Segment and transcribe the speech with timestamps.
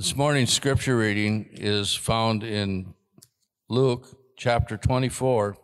[0.00, 2.94] This morning's scripture reading is found in
[3.68, 4.06] Luke
[4.36, 5.56] chapter 24,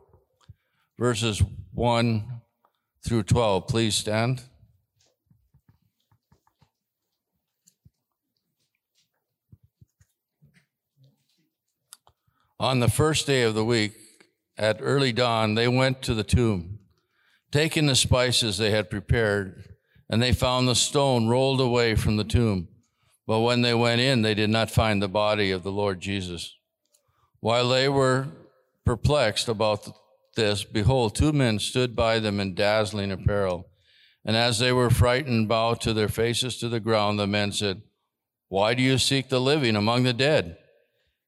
[0.99, 1.41] verses
[1.73, 2.41] 1
[3.07, 3.69] through 12.
[3.69, 4.43] Please stand.
[12.59, 13.93] On the first day of the week,
[14.59, 16.81] at early dawn, they went to the tomb,
[17.53, 19.77] taking the spices they had prepared,
[20.11, 22.67] and they found the stone rolled away from the tomb.
[23.27, 26.57] But when they went in, they did not find the body of the Lord Jesus.
[27.41, 28.29] While they were
[28.85, 29.89] perplexed about
[30.37, 33.69] this, behold, two men stood by them in dazzling apparel.
[34.25, 37.83] And as they were frightened, bowed to their faces to the ground, the men said,
[38.49, 40.59] Why do you seek the living among the dead?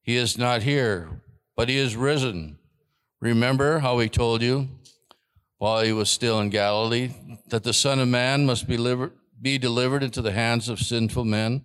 [0.02, 1.22] He is not here,
[1.56, 2.58] but he is risen.
[3.20, 4.68] Remember how he told you
[5.58, 7.10] while he was still in Galilee
[7.48, 11.24] that the Son of Man must be, liver- be delivered into the hands of sinful
[11.24, 11.64] men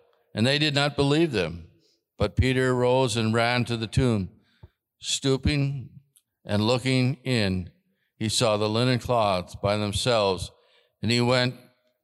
[0.33, 1.67] and they did not believe them.
[2.17, 4.29] But Peter rose and ran to the tomb.
[4.99, 5.89] Stooping
[6.45, 7.71] and looking in,
[8.17, 10.51] he saw the linen cloths by themselves,
[11.01, 11.55] and he went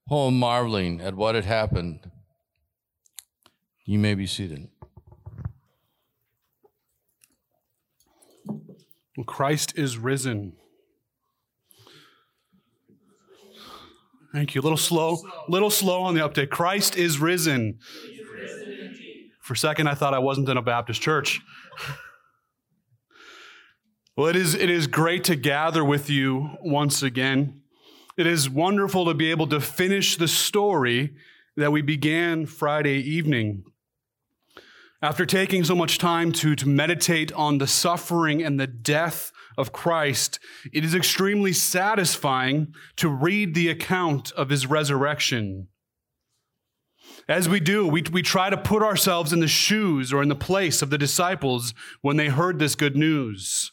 [0.07, 2.09] home marveling at what had happened.
[3.85, 4.69] You may be seated.
[9.25, 10.53] Christ is risen.
[14.33, 14.61] Thank you.
[14.61, 16.49] A little slow, little slow on the update.
[16.49, 17.79] Christ is risen.
[19.47, 21.39] For a second, I thought I wasn't in a Baptist church.
[24.17, 27.61] well, it is, it is great to gather with you once again.
[28.17, 31.15] It is wonderful to be able to finish the story
[31.55, 33.63] that we began Friday evening.
[35.01, 39.71] After taking so much time to, to meditate on the suffering and the death of
[39.71, 40.41] Christ,
[40.73, 45.69] it is extremely satisfying to read the account of his resurrection.
[47.29, 50.35] As we do, we, we try to put ourselves in the shoes or in the
[50.35, 53.71] place of the disciples when they heard this good news,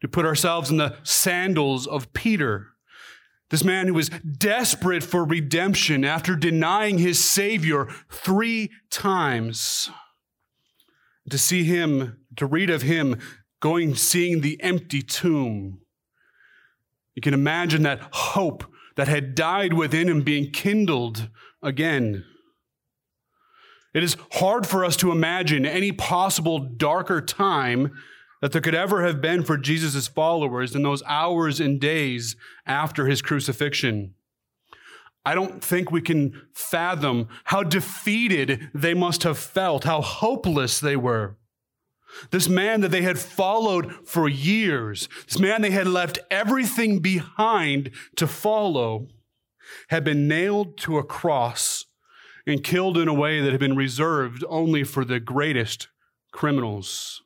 [0.00, 2.68] to put ourselves in the sandals of Peter,
[3.50, 9.90] this man who was desperate for redemption after denying his Savior three times.
[11.28, 13.18] To see him, to read of him
[13.60, 15.80] going, seeing the empty tomb.
[17.14, 18.64] You can imagine that hope
[18.96, 21.28] that had died within him being kindled
[21.62, 22.24] again.
[23.94, 27.92] It is hard for us to imagine any possible darker time
[28.40, 32.36] that there could ever have been for Jesus' followers in those hours and days
[32.66, 34.14] after his crucifixion.
[35.24, 40.96] I don't think we can fathom how defeated they must have felt, how hopeless they
[40.96, 41.36] were.
[42.30, 47.90] This man that they had followed for years, this man they had left everything behind
[48.16, 49.06] to follow,
[49.88, 51.86] had been nailed to a cross
[52.46, 55.88] and killed in a way that had been reserved only for the greatest
[56.32, 57.22] criminals.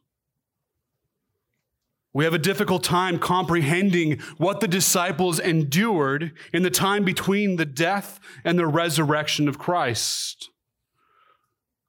[2.13, 7.67] We have a difficult time comprehending what the disciples endured in the time between the
[7.67, 10.49] death and the resurrection of Christ.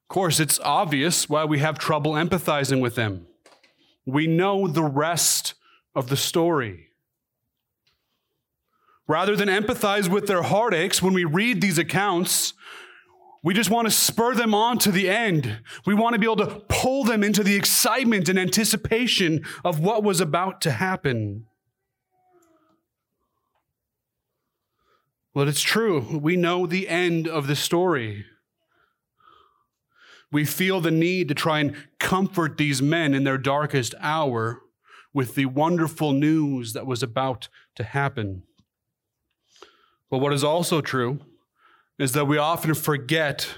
[0.03, 3.27] Of course, it's obvious why we have trouble empathizing with them.
[4.05, 5.53] We know the rest
[5.95, 6.87] of the story.
[9.07, 12.53] Rather than empathize with their heartaches when we read these accounts,
[13.47, 15.61] we just want to spur them on to the end.
[15.85, 20.03] We want to be able to pull them into the excitement and anticipation of what
[20.03, 21.45] was about to happen.
[25.33, 26.19] Well, it's true.
[26.19, 28.25] We know the end of the story.
[30.29, 34.59] We feel the need to try and comfort these men in their darkest hour
[35.13, 37.47] with the wonderful news that was about
[37.77, 38.43] to happen.
[40.11, 41.21] But what is also true
[41.99, 43.57] is that we often forget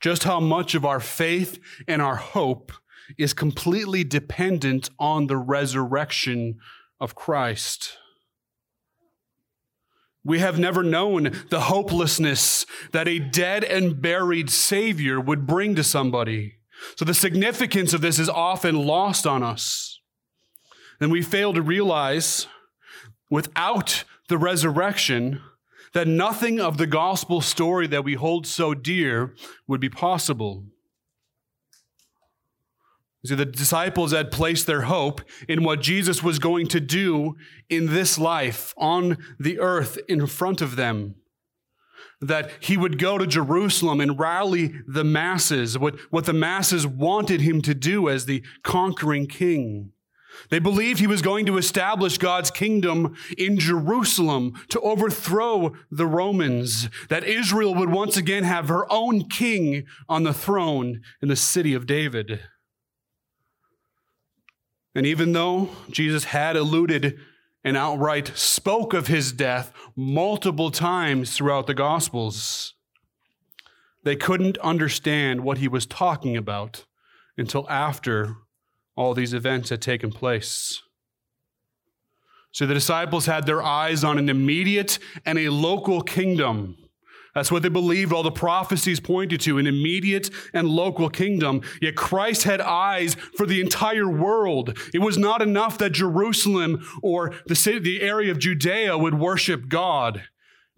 [0.00, 2.72] just how much of our faith and our hope
[3.16, 6.58] is completely dependent on the resurrection
[7.00, 7.96] of Christ.
[10.24, 15.84] We have never known the hopelessness that a dead and buried Savior would bring to
[15.84, 16.56] somebody.
[16.96, 20.00] So the significance of this is often lost on us.
[21.00, 22.46] And we fail to realize
[23.30, 25.40] without the resurrection,
[25.94, 29.34] that nothing of the gospel story that we hold so dear
[29.66, 30.64] would be possible.
[33.26, 37.36] See, the disciples had placed their hope in what Jesus was going to do
[37.68, 41.16] in this life on the earth in front of them.
[42.20, 47.40] That he would go to Jerusalem and rally the masses, what, what the masses wanted
[47.40, 49.92] him to do as the conquering king.
[50.50, 56.88] They believed he was going to establish God's kingdom in Jerusalem to overthrow the Romans,
[57.08, 61.74] that Israel would once again have her own king on the throne in the city
[61.74, 62.40] of David.
[64.94, 67.18] And even though Jesus had alluded
[67.62, 72.74] and outright spoke of his death multiple times throughout the Gospels,
[74.04, 76.86] they couldn't understand what he was talking about
[77.36, 78.36] until after
[78.98, 80.82] all these events had taken place.
[82.50, 86.76] So the disciples had their eyes on an immediate and a local kingdom.
[87.32, 91.62] That's what they believed all the prophecies pointed to an immediate and local kingdom.
[91.80, 94.76] Yet Christ had eyes for the entire world.
[94.92, 99.68] It was not enough that Jerusalem or the, city, the area of Judea would worship
[99.68, 100.24] God.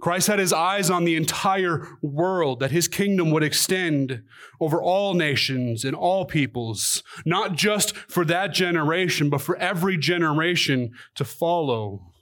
[0.00, 4.22] Christ had his eyes on the entire world, that his kingdom would extend
[4.60, 10.92] over all nations and all peoples, not just for that generation, but for every generation
[11.14, 12.12] to follow.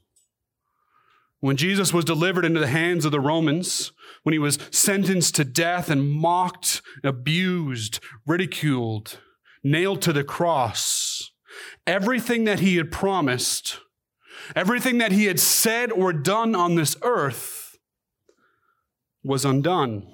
[1.40, 3.92] When Jesus was delivered into the hands of the Romans,
[4.24, 9.20] when he was sentenced to death and mocked, abused, ridiculed,
[9.62, 11.31] nailed to the cross,
[11.86, 13.78] everything that he had promised,
[14.56, 17.68] everything that he had said or done on this earth,
[19.23, 20.06] was undone.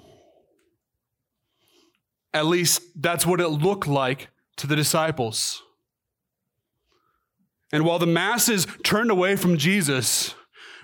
[2.33, 5.61] At least that's what it looked like to the disciples.
[7.71, 10.35] And while the masses turned away from Jesus,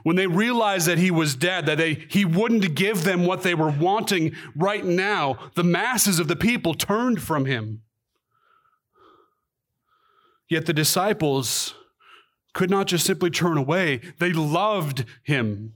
[0.03, 3.53] when they realized that he was dead, that they, he wouldn't give them what they
[3.53, 7.81] were wanting right now, the masses of the people turned from him.
[10.49, 11.75] Yet the disciples
[12.53, 15.73] could not just simply turn away, they loved him.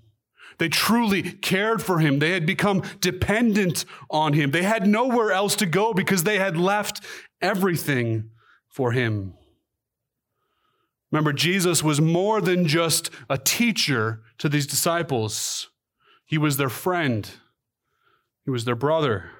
[0.58, 2.20] They truly cared for him.
[2.20, 4.52] They had become dependent on him.
[4.52, 7.04] They had nowhere else to go because they had left
[7.42, 8.32] everything
[8.68, 9.34] for him.
[11.12, 15.70] Remember, Jesus was more than just a teacher to these disciples,
[16.26, 17.30] he was their friend,
[18.44, 19.32] he was their brother.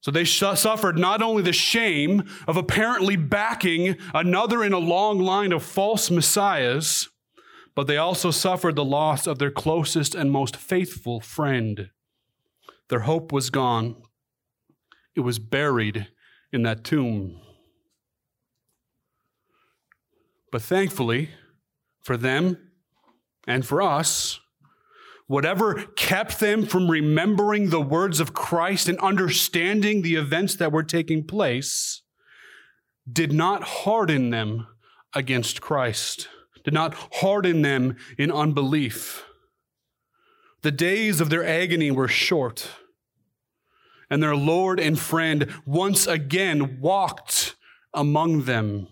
[0.00, 5.52] So they suffered not only the shame of apparently backing another in a long line
[5.52, 7.08] of false messiahs,
[7.76, 11.90] but they also suffered the loss of their closest and most faithful friend.
[12.88, 14.02] Their hope was gone,
[15.14, 16.08] it was buried
[16.52, 17.38] in that tomb.
[20.50, 21.30] But thankfully,
[22.02, 22.56] for them
[23.46, 24.40] and for us,
[25.26, 30.82] whatever kept them from remembering the words of Christ and understanding the events that were
[30.82, 32.02] taking place
[33.10, 34.66] did not harden them
[35.14, 36.28] against Christ
[36.66, 39.24] did not harden them in unbelief.
[40.62, 42.68] The days of their agony were short,
[44.10, 47.54] and their Lord and friend once again walked
[47.94, 48.88] among them.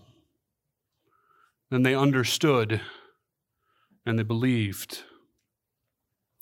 [1.69, 2.79] Then they understood
[4.05, 5.03] and they believed.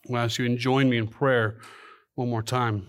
[0.08, 1.58] I'll ask you to join me in prayer
[2.14, 2.88] one more time.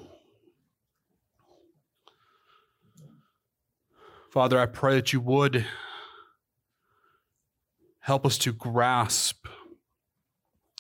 [4.31, 5.65] Father, I pray that you would
[8.05, 9.47] Help us to grasp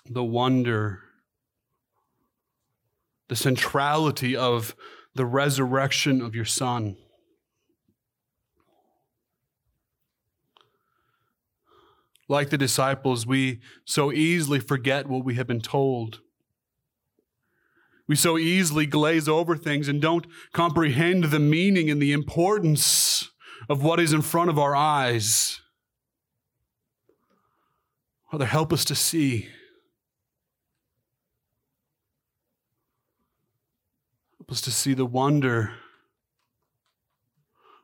[0.04, 1.00] the wonder,
[3.28, 4.76] the centrality of
[5.14, 6.98] the resurrection of your Son.
[12.28, 16.20] Like the disciples, we so easily forget what we have been told.
[18.06, 23.30] We so easily glaze over things and don't comprehend the meaning and the importance
[23.66, 25.62] of what is in front of our eyes.
[28.34, 29.46] Father, help us to see.
[34.40, 35.74] Help us to see the wonder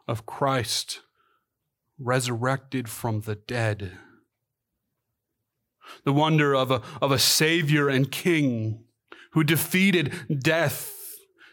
[0.08, 1.02] of Christ
[2.00, 3.92] resurrected from the dead.
[6.02, 8.86] The wonder of a, of a Savior and King
[9.34, 10.92] who defeated death,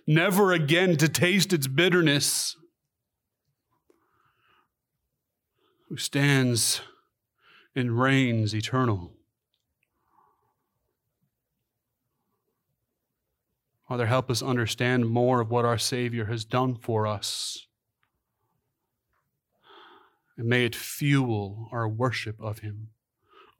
[0.07, 2.55] never again to taste its bitterness,
[5.87, 6.81] who stands
[7.77, 9.13] and reigns eternal.
[13.87, 17.67] Father, help us understand more of what our Savior has done for us.
[20.37, 22.89] And may it fuel our worship of Him,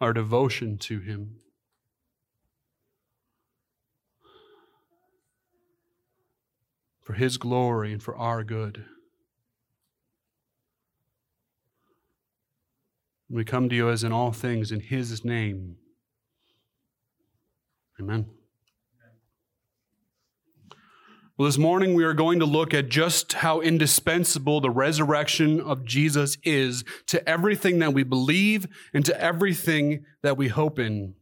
[0.02, 1.36] our devotion to Him.
[7.04, 8.84] For His glory and for our good.
[13.30, 15.76] We come to you as in all things in his name.
[18.00, 18.28] Amen.
[21.38, 25.86] Well, this morning we are going to look at just how indispensable the resurrection of
[25.86, 31.14] Jesus is to everything that we believe and to everything that we hope in.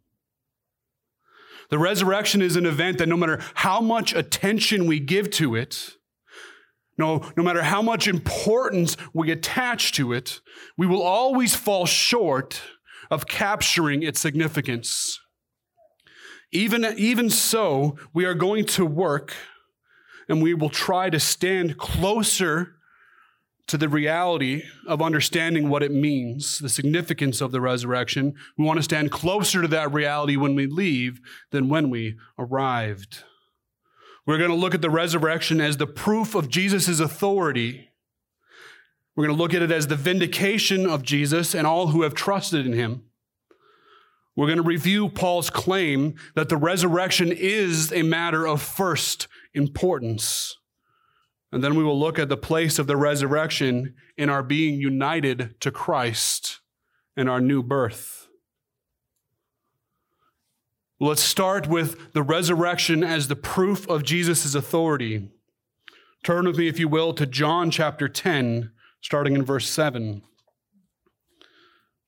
[1.70, 5.98] The resurrection is an event that no matter how much attention we give to it,
[6.98, 10.42] no, no matter how much importance we attach to it,
[10.78, 12.62] we will always fall short
[13.12, 15.20] of capturing its significance.
[16.52, 19.34] Even, even so, we are going to work
[20.30, 22.76] and we will try to stand closer
[23.68, 28.34] to the reality of understanding what it means, the significance of the resurrection.
[28.58, 31.20] We want to stand closer to that reality when we leave
[31.52, 33.24] than when we arrived.
[34.26, 37.90] We're going to look at the resurrection as the proof of Jesus' authority.
[39.16, 42.14] We're going to look at it as the vindication of Jesus and all who have
[42.14, 43.04] trusted in him.
[44.36, 50.58] We're going to review Paul's claim that the resurrection is a matter of first importance.
[51.52, 55.56] And then we will look at the place of the resurrection in our being united
[55.62, 56.60] to Christ
[57.16, 58.25] and our new birth.
[60.98, 65.30] Let's start with the resurrection as the proof of Jesus' authority.
[66.24, 68.72] Turn with me, if you will, to John chapter 10,
[69.02, 70.22] starting in verse 7.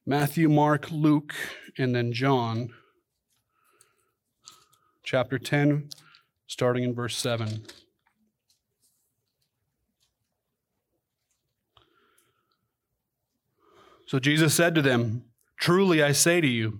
[0.05, 1.33] Matthew, Mark, Luke,
[1.77, 2.69] and then John,
[5.03, 5.89] chapter 10,
[6.47, 7.65] starting in verse 7.
[14.05, 15.25] So Jesus said to them,
[15.59, 16.79] Truly I say to you,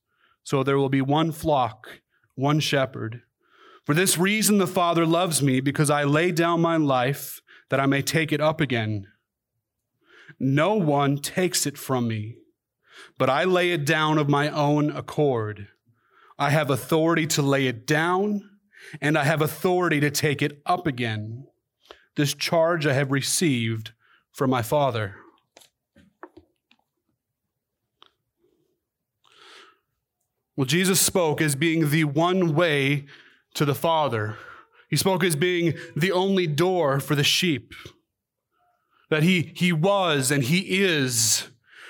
[0.43, 2.01] So there will be one flock,
[2.35, 3.21] one shepherd.
[3.85, 7.85] For this reason the Father loves me, because I lay down my life that I
[7.85, 9.07] may take it up again.
[10.39, 12.37] No one takes it from me,
[13.17, 15.67] but I lay it down of my own accord.
[16.37, 18.49] I have authority to lay it down,
[18.99, 21.45] and I have authority to take it up again.
[22.15, 23.91] This charge I have received
[24.31, 25.15] from my Father.
[30.61, 33.07] Well, Jesus spoke as being the one way
[33.55, 34.37] to the Father.
[34.91, 37.73] He spoke as being the only door for the sheep.
[39.09, 41.49] That he, he was and he is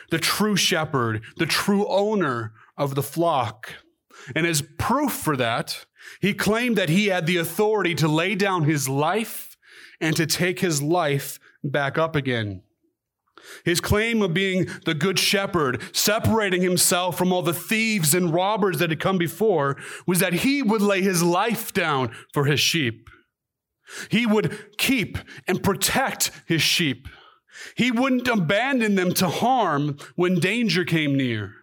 [0.09, 3.73] the true shepherd, the true owner of the flock.
[4.33, 5.85] And as proof for that,
[6.21, 9.57] he claimed that he had the authority to lay down his life
[9.99, 12.63] and to take his life back up again.
[13.63, 18.79] His claim of being the good shepherd, separating himself from all the thieves and robbers
[18.79, 23.09] that had come before, was that he would lay his life down for his sheep.
[24.09, 25.17] He would keep
[25.47, 27.07] and protect his sheep.
[27.75, 31.53] He wouldn't abandon them to harm when danger came near.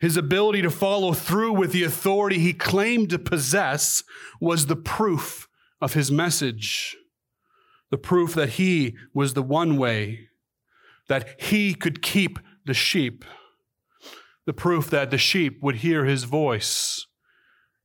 [0.00, 4.02] His ability to follow through with the authority he claimed to possess
[4.40, 5.48] was the proof
[5.80, 6.96] of his message,
[7.90, 10.28] the proof that he was the one way,
[11.08, 13.24] that he could keep the sheep,
[14.46, 17.06] the proof that the sheep would hear his voice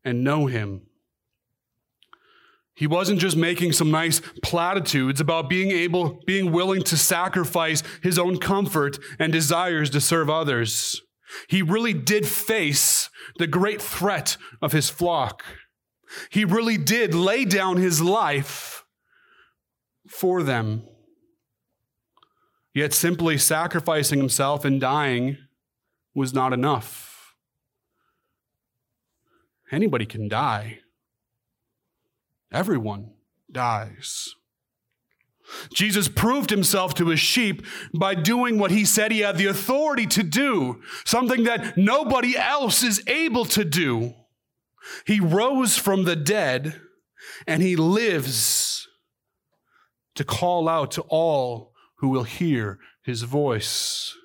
[0.03, 0.81] and know him.
[2.75, 8.19] He wasn't just making some nice platitudes about being able, being willing to sacrifice his
[8.19, 11.01] own comfort and desires to serve others.
[11.49, 13.09] He really did face
[13.39, 15.43] the great threat of his flock.
[16.29, 18.83] He really did lay down his life
[20.07, 20.83] for them.
[22.77, 25.39] Yet simply sacrificing himself and dying
[26.13, 27.33] was not enough.
[29.71, 30.81] Anybody can die.
[32.51, 33.13] Everyone
[33.51, 34.35] dies.
[35.73, 37.65] Jesus proved himself to his sheep
[37.95, 42.83] by doing what he said he had the authority to do, something that nobody else
[42.83, 44.13] is able to do.
[45.07, 46.79] He rose from the dead
[47.47, 48.87] and he lives
[50.13, 54.15] to call out to all who will hear his voice.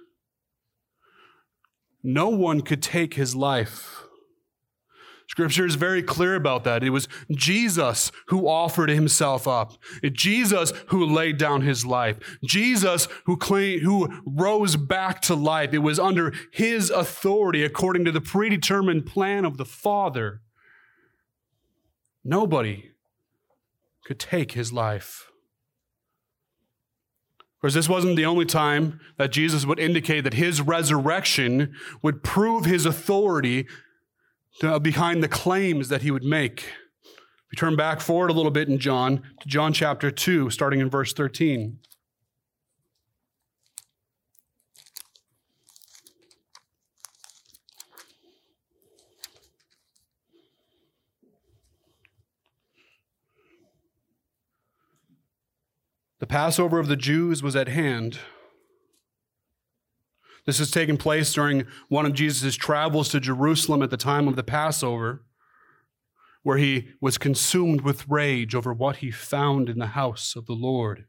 [2.02, 4.02] No one could take his life.
[5.28, 6.84] Scripture is very clear about that.
[6.84, 9.78] It was Jesus who offered himself up.
[10.02, 12.18] It Jesus who laid down his life.
[12.44, 15.72] Jesus who claimed, who rose back to life.
[15.72, 20.42] It was under his authority according to the predetermined plan of the Father.
[22.22, 22.90] Nobody
[24.04, 25.31] could take his life.
[27.62, 32.64] Course, this wasn't the only time that Jesus would indicate that his resurrection would prove
[32.64, 33.68] his authority
[34.58, 36.64] to, behind the claims that he would make.
[37.52, 40.90] We turn back forward a little bit in John to John chapter 2, starting in
[40.90, 41.78] verse 13.
[56.22, 58.20] The Passover of the Jews was at hand.
[60.46, 64.36] This has taken place during one of Jesus' travels to Jerusalem at the time of
[64.36, 65.24] the Passover,
[66.44, 70.52] where he was consumed with rage over what he found in the house of the
[70.52, 71.06] Lord.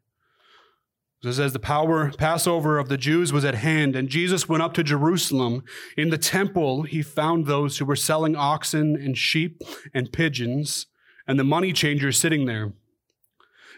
[1.24, 4.74] It says the power Passover of the Jews was at hand, and Jesus went up
[4.74, 5.64] to Jerusalem.
[5.96, 9.62] In the temple, he found those who were selling oxen and sheep
[9.94, 10.88] and pigeons,
[11.28, 12.74] and the money changers sitting there.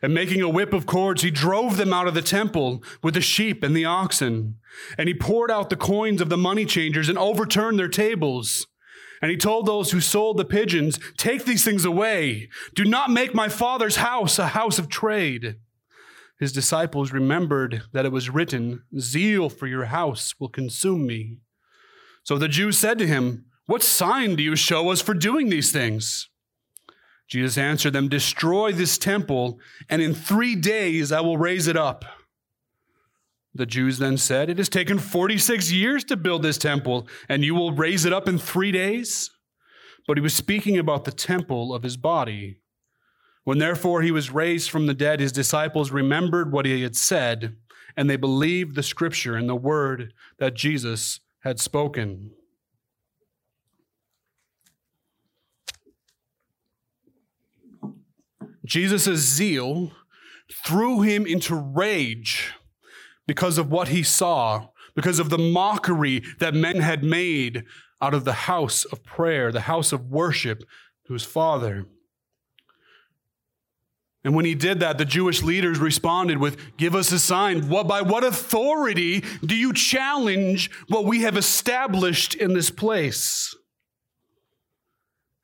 [0.02, 3.22] And making a whip of cords, he drove them out of the temple with the
[3.22, 4.58] sheep and the oxen.
[4.98, 8.68] And he poured out the coins of the money changers and overturned their tables.
[9.22, 12.50] And he told those who sold the pigeons, Take these things away.
[12.76, 15.56] Do not make my father's house a house of trade.
[16.40, 21.40] His disciples remembered that it was written, Zeal for your house will consume me.
[22.24, 25.72] So the Jews said to him, What sign do you show us for doing these
[25.72, 26.30] things?
[27.28, 29.60] Jesus answered them, Destroy this temple,
[29.90, 32.06] and in three days I will raise it up.
[33.54, 37.56] The Jews then said, It has taken 46 years to build this temple, and you
[37.56, 39.32] will raise it up in three days?
[40.08, 42.58] But he was speaking about the temple of his body.
[43.44, 47.56] When therefore he was raised from the dead, his disciples remembered what he had said,
[47.96, 52.32] and they believed the scripture and the word that Jesus had spoken.
[58.66, 59.92] Jesus' zeal
[60.52, 62.54] threw him into rage
[63.28, 67.64] because of what he saw, because of the mockery that men had made
[68.02, 70.64] out of the house of prayer, the house of worship
[71.08, 71.86] to his father.
[74.24, 77.70] And when he did that, the Jewish leaders responded with, Give us a sign.
[77.70, 83.56] What, by what authority do you challenge what we have established in this place?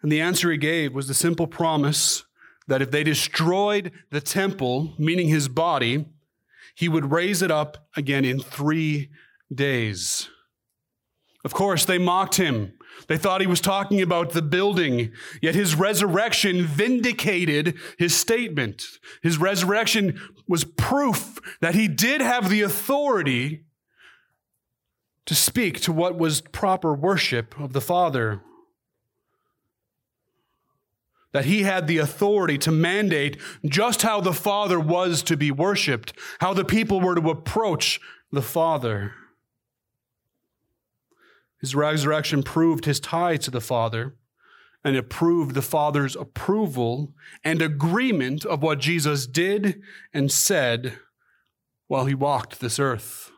[0.01, 2.23] And the answer he gave was the simple promise
[2.71, 6.05] that if they destroyed the temple, meaning his body,
[6.73, 9.09] he would raise it up again in three
[9.53, 10.29] days.
[11.43, 12.71] Of course, they mocked him.
[13.07, 18.83] They thought he was talking about the building, yet his resurrection vindicated his statement.
[19.21, 23.65] His resurrection was proof that he did have the authority
[25.25, 28.41] to speak to what was proper worship of the Father
[31.33, 36.13] that he had the authority to mandate just how the Father was to be worshiped,
[36.39, 37.99] how the people were to approach
[38.31, 39.13] the Father.
[41.61, 44.15] His resurrection proved his tie to the Father,
[44.83, 47.13] and it proved the Father's approval
[47.43, 49.79] and agreement of what Jesus did
[50.13, 50.97] and said
[51.87, 53.30] while he walked this earth.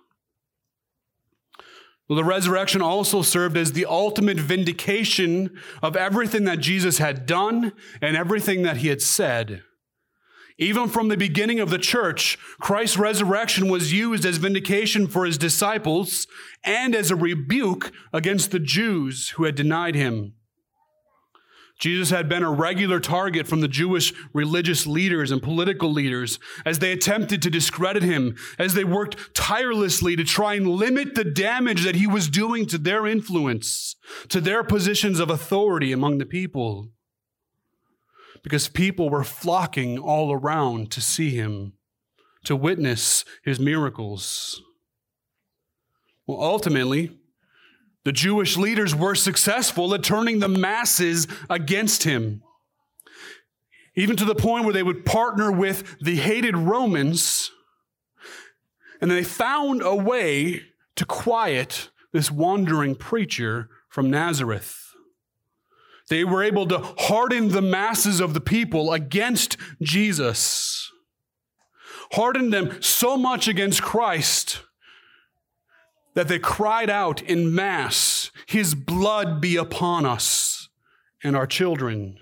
[2.07, 7.71] Well, the resurrection also served as the ultimate vindication of everything that Jesus had done
[8.01, 9.63] and everything that he had said.
[10.57, 15.37] Even from the beginning of the church, Christ's resurrection was used as vindication for his
[15.37, 16.27] disciples
[16.63, 20.33] and as a rebuke against the Jews who had denied him.
[21.79, 26.79] Jesus had been a regular target from the Jewish religious leaders and political leaders as
[26.79, 31.83] they attempted to discredit him, as they worked tirelessly to try and limit the damage
[31.83, 33.95] that he was doing to their influence,
[34.29, 36.89] to their positions of authority among the people.
[38.43, 41.73] Because people were flocking all around to see him,
[42.45, 44.61] to witness his miracles.
[46.27, 47.17] Well, ultimately,
[48.03, 52.43] the Jewish leaders were successful at turning the masses against him.
[53.95, 57.51] even to the point where they would partner with the hated Romans.
[58.99, 60.63] And they found a way
[60.95, 64.79] to quiet this wandering preacher from Nazareth.
[66.09, 70.91] They were able to harden the masses of the people against Jesus,
[72.11, 74.61] harden them so much against Christ
[76.13, 80.69] that they cried out in mass, His blood be upon us
[81.23, 82.17] and our children.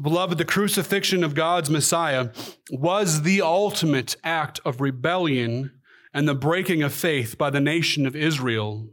[0.00, 2.30] Beloved, the crucifixion of God's Messiah
[2.70, 5.72] was the ultimate act of rebellion
[6.14, 8.88] and the breaking of faith by the nation of Israel.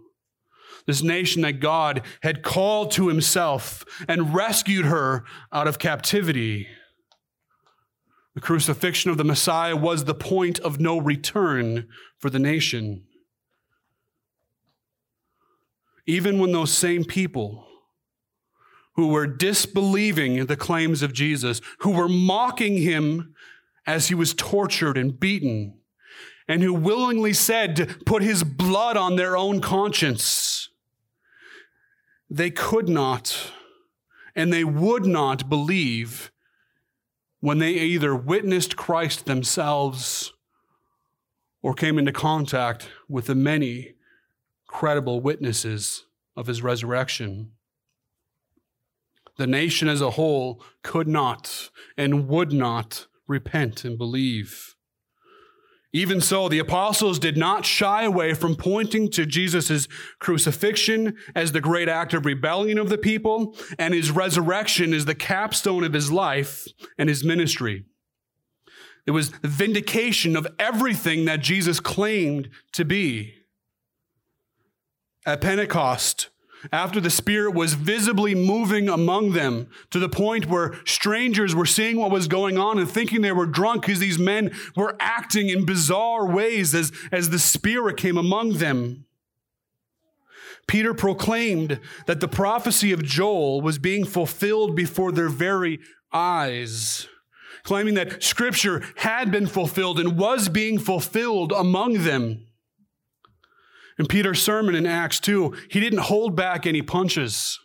[0.86, 6.68] This nation that God had called to himself and rescued her out of captivity.
[8.36, 11.88] The crucifixion of the Messiah was the point of no return
[12.18, 13.06] for the nation.
[16.06, 17.68] Even when those same people
[18.96, 23.34] who were disbelieving the claims of Jesus, who were mocking him
[23.86, 25.80] as he was tortured and beaten,
[26.48, 30.70] and who willingly said to put his blood on their own conscience,
[32.30, 33.52] they could not
[34.36, 36.32] and they would not believe
[37.40, 40.34] when they either witnessed Christ themselves
[41.62, 43.96] or came into contact with the many
[44.68, 47.52] credible witnesses of his resurrection.
[49.38, 54.76] The nation as a whole could not and would not repent and believe.
[55.92, 59.88] Even so, the apostles did not shy away from pointing to Jesus'
[60.20, 65.16] crucifixion as the great act of rebellion of the people and his resurrection as the
[65.16, 66.68] capstone of his life
[67.00, 67.86] and his ministry.
[69.08, 73.34] It was vindication of everything that Jesus claimed to be.
[75.26, 76.30] At Pentecost,
[76.72, 81.98] after the Spirit was visibly moving among them to the point where strangers were seeing
[81.98, 85.66] what was going on and thinking they were drunk because these men were acting in
[85.66, 89.06] bizarre ways as, as the Spirit came among them.
[90.68, 95.80] Peter proclaimed that the prophecy of Joel was being fulfilled before their very
[96.14, 97.08] eyes,
[97.64, 102.46] claiming that Scripture had been fulfilled and was being fulfilled among them.
[104.00, 107.60] In Peter's sermon in Acts 2, he didn't hold back any punches.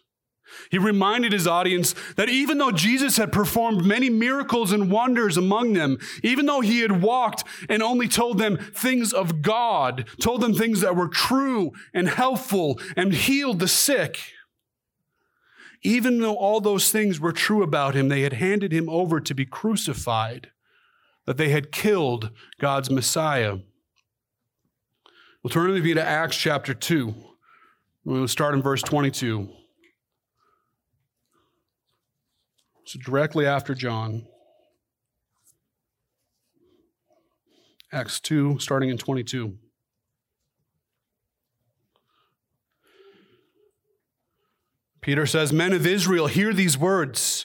[0.70, 5.72] He reminded his audience that even though Jesus had performed many miracles and wonders among
[5.72, 10.54] them, even though he had walked and only told them things of God, told them
[10.54, 14.18] things that were true and helpful and healed the sick,
[15.82, 19.34] even though all those things were true about him, they had handed him over to
[19.34, 20.50] be crucified,
[21.26, 23.58] that they had killed God's Messiah.
[25.44, 27.14] We'll turn with me to Acts chapter 2.
[28.06, 29.50] We'll start in verse 22.
[32.86, 34.26] So, directly after John.
[37.92, 39.58] Acts 2, starting in 22.
[45.02, 47.44] Peter says, Men of Israel, hear these words.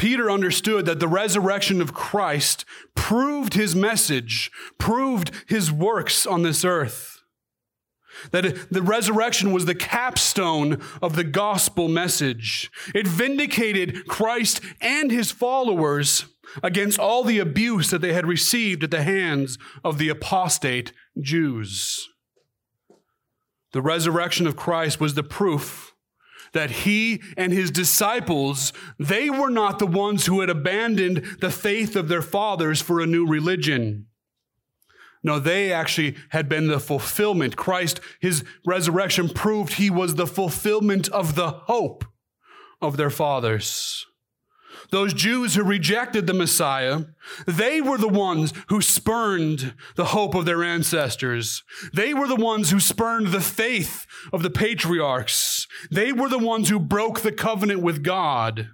[0.00, 6.64] Peter understood that the resurrection of Christ proved his message, proved his works on this
[6.64, 7.18] earth.
[8.30, 12.70] That the resurrection was the capstone of the gospel message.
[12.94, 16.24] It vindicated Christ and his followers
[16.62, 22.08] against all the abuse that they had received at the hands of the apostate Jews.
[23.74, 25.89] The resurrection of Christ was the proof
[26.52, 31.96] that he and his disciples, they were not the ones who had abandoned the faith
[31.96, 34.06] of their fathers for a new religion.
[35.22, 37.56] No, they actually had been the fulfillment.
[37.56, 42.04] Christ, his resurrection proved he was the fulfillment of the hope
[42.80, 44.06] of their fathers
[44.90, 47.02] those Jews who rejected the Messiah,
[47.46, 51.62] they were the ones who spurned the hope of their ancestors.
[51.92, 55.66] They were the ones who spurned the faith of the patriarchs.
[55.90, 58.68] They were the ones who broke the covenant with God.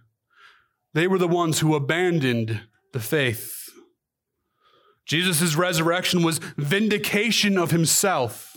[0.94, 3.68] They were the ones who abandoned the faith.
[5.04, 8.56] Jesus' resurrection was vindication of himself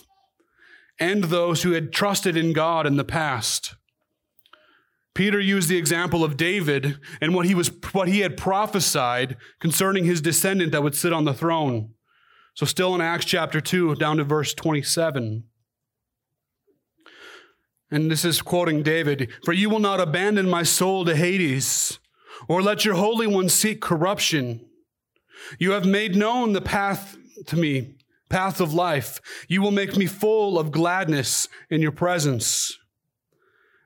[0.99, 3.75] and those who had trusted in God in the past.
[5.15, 10.05] Peter used the example of David and what he was what he had prophesied concerning
[10.05, 11.93] his descendant that would sit on the throne.
[12.53, 15.43] So still in Acts chapter 2 down to verse 27.
[17.91, 21.99] And this is quoting David, "For you will not abandon my soul to Hades,
[22.47, 24.69] or let your holy one seek corruption.
[25.57, 27.17] You have made known the path
[27.47, 27.95] to me,
[28.29, 29.19] path of life.
[29.47, 32.77] You will make me full of gladness in your presence."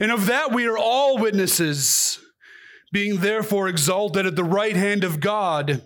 [0.00, 2.18] and of that we are all witnesses,
[2.92, 5.82] being therefore exalted at the right hand of God,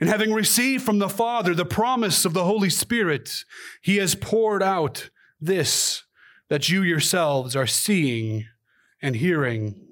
[0.00, 3.44] and having received from the Father the promise of the Holy Spirit,
[3.82, 6.02] he has poured out this
[6.48, 8.46] that you yourselves are seeing
[9.02, 9.86] and hearing.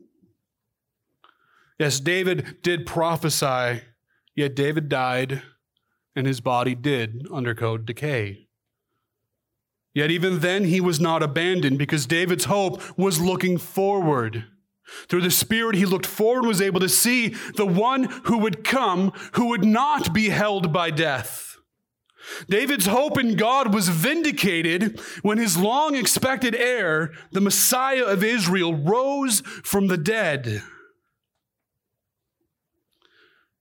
[1.79, 3.83] Yes, David did prophesy,
[4.35, 5.43] yet David died,
[6.15, 8.44] and his body did undergo decay.
[9.95, 14.45] Yet even then, he was not abandoned because David's hope was looking forward.
[15.09, 18.65] Through the Spirit, he looked forward and was able to see the one who would
[18.65, 21.57] come who would not be held by death.
[22.49, 28.75] David's hope in God was vindicated when his long expected heir, the Messiah of Israel,
[28.75, 30.63] rose from the dead.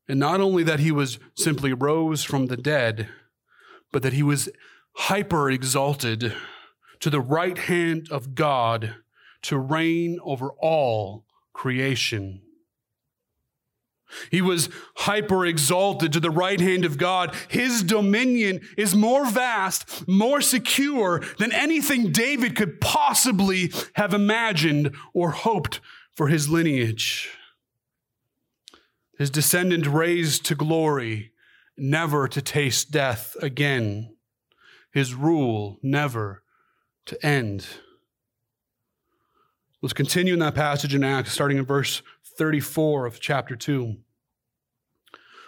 [0.07, 3.09] And not only that he was simply rose from the dead,
[3.91, 4.49] but that he was
[4.93, 6.33] hyper exalted
[6.99, 8.95] to the right hand of God
[9.43, 12.41] to reign over all creation.
[14.29, 17.35] He was hyper exalted to the right hand of God.
[17.49, 25.31] His dominion is more vast, more secure than anything David could possibly have imagined or
[25.31, 25.79] hoped
[26.15, 27.31] for his lineage.
[29.17, 31.31] His descendant raised to glory,
[31.75, 34.13] never to taste death again
[34.93, 36.43] his rule never
[37.07, 37.65] to end.
[39.81, 42.01] Let's continue in that passage in Acts, starting in verse
[42.37, 43.97] 34 of chapter 2.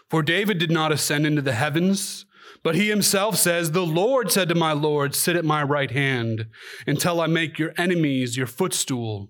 [0.10, 2.25] For David did not ascend into the heavens,
[2.63, 6.47] but he himself says, The Lord said to my Lord, Sit at my right hand
[6.86, 9.29] until I make your enemies your footstool.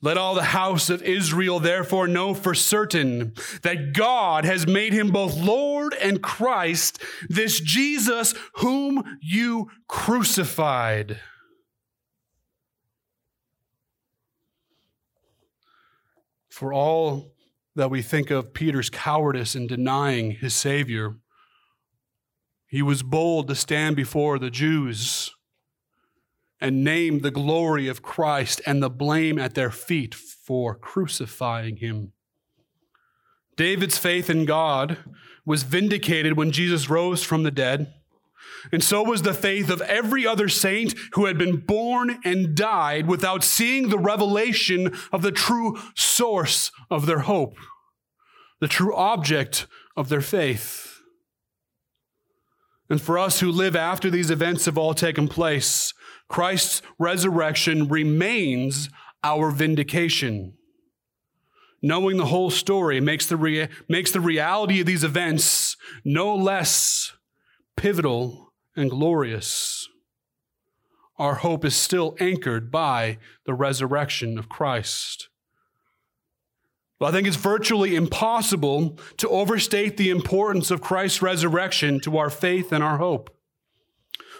[0.00, 5.10] Let all the house of Israel therefore know for certain that God has made him
[5.10, 11.18] both Lord and Christ, this Jesus whom you crucified.
[16.48, 17.32] For all
[17.74, 21.16] that we think of Peter's cowardice in denying his Savior,
[22.68, 25.34] he was bold to stand before the Jews
[26.60, 32.12] and name the glory of Christ and the blame at their feet for crucifying him.
[33.56, 34.98] David's faith in God
[35.44, 37.92] was vindicated when Jesus rose from the dead.
[38.72, 43.06] And so was the faith of every other saint who had been born and died
[43.06, 47.56] without seeing the revelation of the true source of their hope,
[48.60, 49.66] the true object
[49.96, 51.00] of their faith.
[52.90, 55.92] And for us who live after these events have all taken place,
[56.28, 58.90] Christ's resurrection remains
[59.24, 60.54] our vindication.
[61.80, 67.12] Knowing the whole story makes the, rea- makes the reality of these events no less
[67.76, 69.88] pivotal and glorious.
[71.18, 75.28] Our hope is still anchored by the resurrection of Christ.
[76.98, 82.30] But I think it's virtually impossible to overstate the importance of Christ's resurrection to our
[82.30, 83.37] faith and our hope.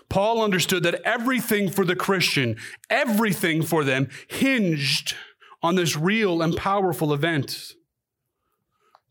[0.08, 2.56] Paul understood that everything for the Christian,
[2.88, 5.14] everything for them hinged
[5.62, 7.74] on this real and powerful event.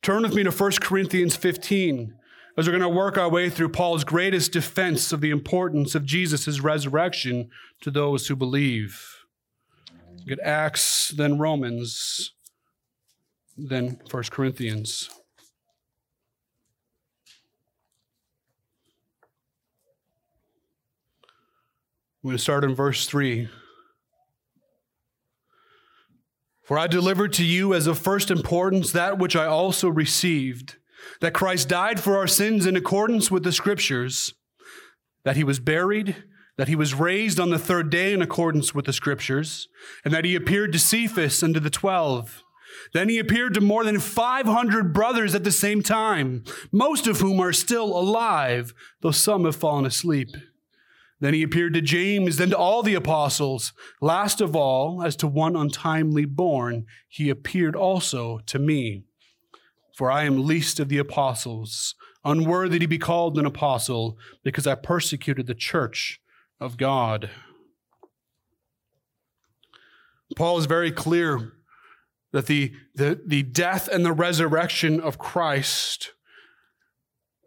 [0.01, 2.15] Turn with me to 1 Corinthians 15
[2.57, 6.05] as we're going to work our way through Paul's greatest defense of the importance of
[6.05, 7.49] Jesus' resurrection
[7.81, 9.17] to those who believe.
[10.27, 12.33] Get Acts, then Romans,
[13.55, 15.09] then 1 Corinthians.
[22.27, 23.47] I'm going to start in verse 3.
[26.61, 30.75] For I delivered to you as of first importance that which I also received
[31.21, 34.33] that Christ died for our sins in accordance with the Scriptures,
[35.23, 36.17] that he was buried,
[36.57, 39.69] that he was raised on the third day in accordance with the Scriptures,
[40.03, 42.43] and that he appeared to Cephas and to the twelve.
[42.93, 47.39] Then he appeared to more than 500 brothers at the same time, most of whom
[47.39, 50.35] are still alive, though some have fallen asleep.
[51.19, 53.73] Then he appeared to James, then to all the apostles.
[54.01, 59.03] Last of all, as to one untimely born, he appeared also to me.
[59.95, 64.75] For I am least of the apostles, unworthy to be called an apostle, because I
[64.75, 66.21] persecuted the church
[66.59, 67.31] of God.
[70.35, 71.53] Paul is very clear
[72.31, 76.11] that the, the, the death and the resurrection of Christ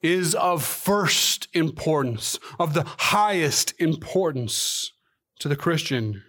[0.03, 4.93] is of first importance, of the highest importance
[5.39, 6.23] to the Christian.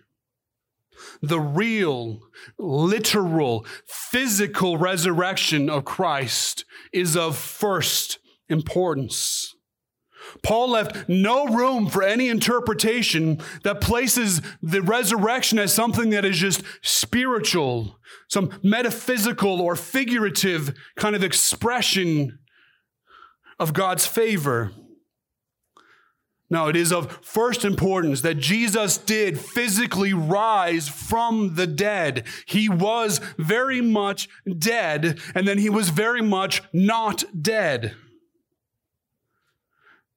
[1.21, 2.21] The real,
[2.57, 9.55] literal, physical resurrection of Christ is of first importance.
[10.43, 16.37] Paul left no room for any interpretation that places the resurrection as something that is
[16.37, 22.39] just spiritual, some metaphysical or figurative kind of expression
[23.61, 24.71] of God's favor.
[26.49, 32.25] Now, it is of first importance that Jesus did physically rise from the dead.
[32.47, 37.93] He was very much dead, and then he was very much not dead.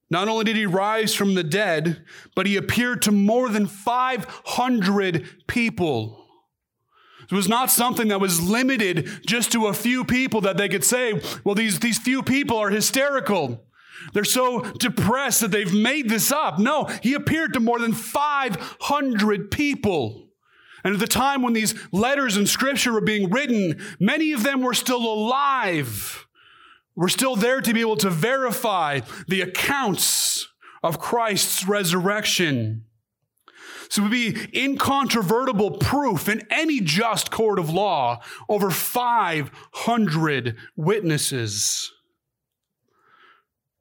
[0.09, 2.03] Not only did he rise from the dead,
[2.35, 6.24] but he appeared to more than 500 people.
[7.29, 10.83] It was not something that was limited just to a few people that they could
[10.83, 13.65] say, well, these, these few people are hysterical.
[14.13, 16.59] They're so depressed that they've made this up.
[16.59, 20.29] No, he appeared to more than 500 people.
[20.83, 24.61] And at the time when these letters in scripture were being written, many of them
[24.61, 26.27] were still alive.
[26.95, 30.47] We're still there to be able to verify the accounts
[30.83, 32.84] of Christ's resurrection.
[33.89, 41.91] So it would be incontrovertible proof in any just court of law over 500 witnesses.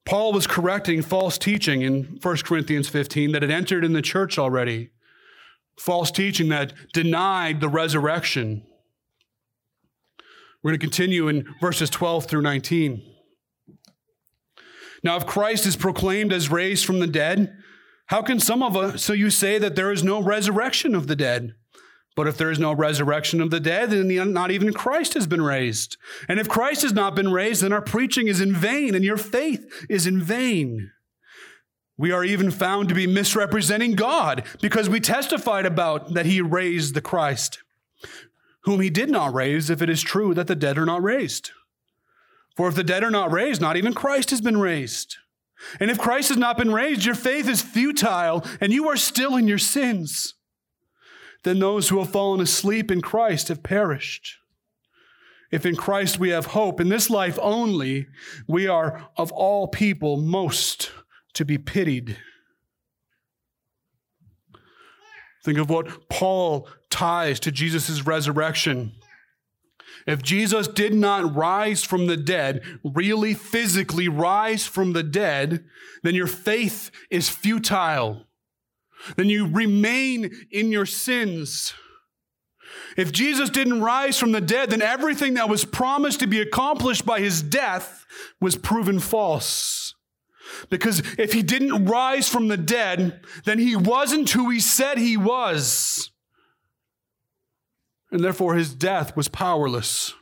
[0.04, 4.38] Paul was correcting false teaching in 1 Corinthians 15 that had entered in the church
[4.38, 4.90] already.
[5.78, 8.62] False teaching that denied the resurrection.
[10.62, 13.02] We're going to continue in verses 12 through 19.
[15.02, 17.56] Now, if Christ is proclaimed as raised from the dead,
[18.06, 21.16] how can some of us, so you say that there is no resurrection of the
[21.16, 21.54] dead?
[22.16, 25.42] But if there is no resurrection of the dead, then not even Christ has been
[25.42, 25.96] raised.
[26.28, 29.16] And if Christ has not been raised, then our preaching is in vain and your
[29.16, 30.92] faith is in vain.
[31.96, 36.94] We are even found to be misrepresenting God because we testified about that he raised
[36.94, 37.62] the Christ,
[38.62, 41.50] whom he did not raise, if it is true that the dead are not raised.
[42.56, 45.16] For if the dead are not raised, not even Christ has been raised.
[45.80, 49.36] And if Christ has not been raised, your faith is futile and you are still
[49.36, 50.34] in your sins.
[51.42, 54.38] Then those who have fallen asleep in Christ have perished.
[55.50, 58.06] If in Christ we have hope, in this life only,
[58.48, 60.90] we are of all people most
[61.34, 62.16] to be pitied.
[65.44, 68.92] Think of what Paul ties to Jesus' resurrection.
[70.06, 75.64] If Jesus did not rise from the dead, really physically rise from the dead,
[76.02, 78.26] then your faith is futile.
[79.16, 81.74] Then you remain in your sins.
[82.96, 87.06] If Jesus didn't rise from the dead, then everything that was promised to be accomplished
[87.06, 88.04] by his death
[88.40, 89.94] was proven false.
[90.68, 95.16] Because if he didn't rise from the dead, then he wasn't who he said he
[95.16, 96.10] was
[98.14, 100.14] and therefore his death was powerless.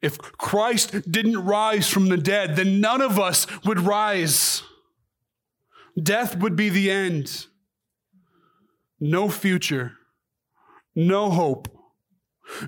[0.00, 4.62] If Christ didn't rise from the dead, then none of us would rise.
[6.02, 7.48] Death would be the end.
[8.98, 9.92] No future,
[10.94, 11.68] no hope,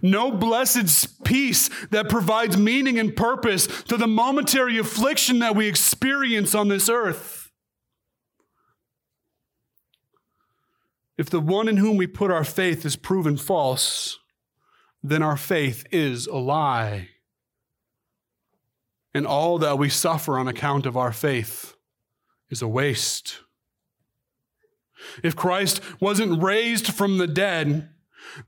[0.02, 6.54] no blessed peace that provides meaning and purpose to the momentary affliction that we experience
[6.54, 7.37] on this earth.
[11.18, 14.20] If the one in whom we put our faith is proven false,
[15.02, 17.08] then our faith is a lie.
[19.12, 21.74] And all that we suffer on account of our faith
[22.50, 23.40] is a waste.
[25.24, 27.88] If Christ wasn't raised from the dead,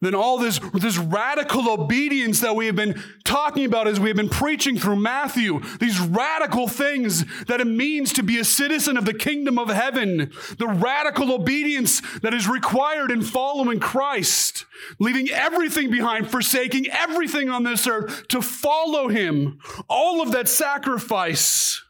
[0.01, 4.16] then all this, this radical obedience that we have been talking about as we have
[4.16, 9.05] been preaching through Matthew, these radical things that it means to be a citizen of
[9.05, 14.64] the kingdom of heaven, the radical obedience that is required in following Christ,
[14.99, 19.59] leaving everything behind, forsaking everything on this earth to follow him,
[19.89, 21.83] all of that sacrifice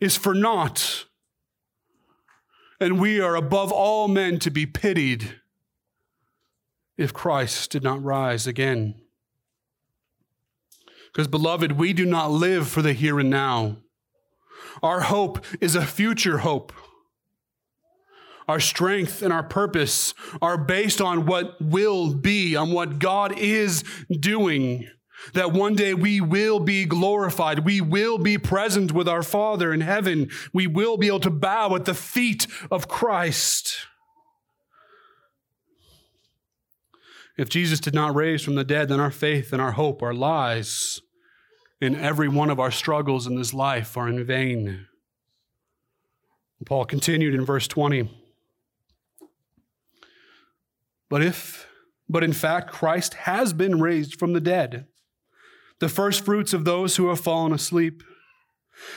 [0.00, 1.06] is for naught.
[2.78, 5.40] And we are above all men to be pitied
[6.96, 8.94] if Christ did not rise again.
[11.12, 13.78] Because, beloved, we do not live for the here and now.
[14.82, 16.72] Our hope is a future hope.
[18.48, 23.82] Our strength and our purpose are based on what will be, on what God is
[24.08, 24.88] doing.
[25.32, 27.64] That one day we will be glorified.
[27.64, 30.30] We will be present with our Father in heaven.
[30.52, 33.86] We will be able to bow at the feet of Christ.
[37.36, 40.14] If Jesus did not raise from the dead, then our faith and our hope our
[40.14, 41.00] lies,
[41.80, 44.86] in every one of our struggles in this life are in vain.
[46.64, 48.08] Paul continued in verse 20.
[51.08, 51.68] But if,
[52.08, 54.86] but in fact, Christ has been raised from the dead,
[55.78, 58.02] the first fruits of those who have fallen asleep.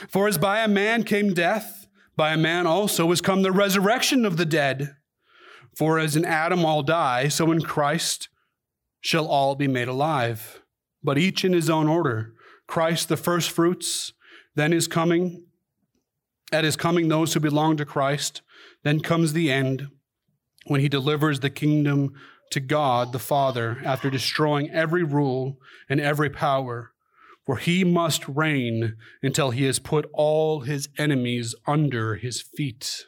[0.08, 1.86] For as by a man came death,
[2.16, 4.96] by a man also has come the resurrection of the dead.
[5.74, 8.28] For as in Adam all die, so in Christ
[9.00, 10.62] shall all be made alive,
[11.02, 12.34] but each in his own order.
[12.66, 14.12] Christ the first fruits,
[14.54, 15.44] then is coming,
[16.52, 18.42] at his coming those who belong to Christ,
[18.82, 19.88] then comes the end
[20.66, 22.14] when he delivers the kingdom
[22.50, 25.58] to God the Father after destroying every rule
[25.88, 26.92] and every power,
[27.46, 33.06] for he must reign until he has put all his enemies under his feet.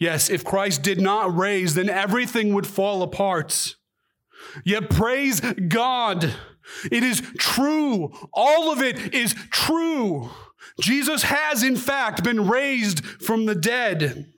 [0.00, 3.76] Yes, if Christ did not raise, then everything would fall apart.
[4.64, 6.34] Yet praise God.
[6.90, 8.10] It is true.
[8.32, 10.30] All of it is true.
[10.80, 14.32] Jesus has, in fact, been raised from the dead.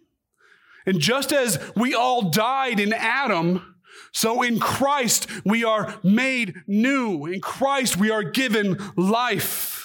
[0.85, 3.77] And just as we all died in Adam,
[4.13, 7.27] so in Christ we are made new.
[7.27, 9.82] In Christ we are given life.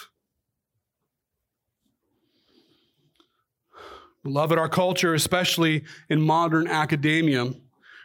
[4.28, 7.54] Beloved, our culture, especially in modern academia,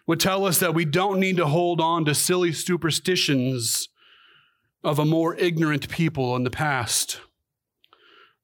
[0.07, 3.89] would tell us that we don't need to hold on to silly superstitions
[4.85, 7.21] of a more ignorant people in the past.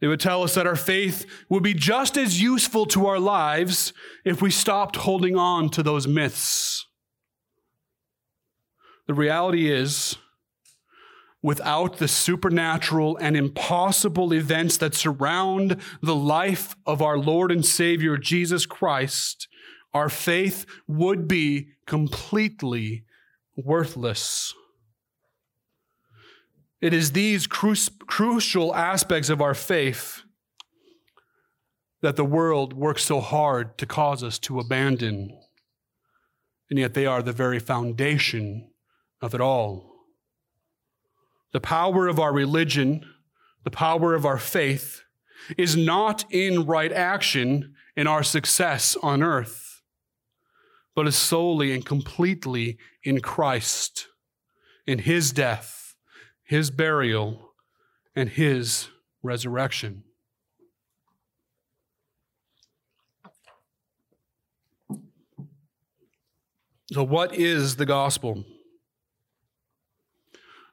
[0.00, 3.92] They would tell us that our faith would be just as useful to our lives
[4.24, 6.84] if we stopped holding on to those myths.
[9.06, 10.16] The reality is,
[11.42, 18.16] without the supernatural and impossible events that surround the life of our Lord and Savior
[18.16, 19.46] Jesus Christ,
[19.94, 23.04] our faith would be completely
[23.56, 24.54] worthless.
[26.80, 27.74] It is these cru-
[28.06, 30.22] crucial aspects of our faith
[32.02, 35.36] that the world works so hard to cause us to abandon.
[36.70, 38.70] And yet they are the very foundation
[39.20, 39.87] of it all.
[41.52, 43.04] The power of our religion,
[43.64, 45.02] the power of our faith,
[45.56, 49.82] is not in right action in our success on earth,
[50.94, 54.08] but is solely and completely in Christ,
[54.86, 55.78] in His death
[56.48, 57.52] his burial,
[58.16, 58.88] and his
[59.22, 60.02] resurrection.
[66.90, 68.46] So, what is the gospel?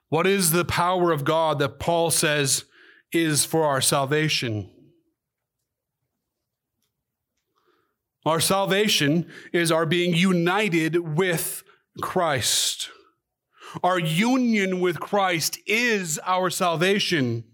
[0.08, 2.64] What is the power of God that Paul says
[3.12, 4.70] is for our salvation?
[8.24, 11.62] Our salvation is our being united with
[12.02, 12.90] Christ.
[13.82, 17.44] Our union with Christ is our salvation.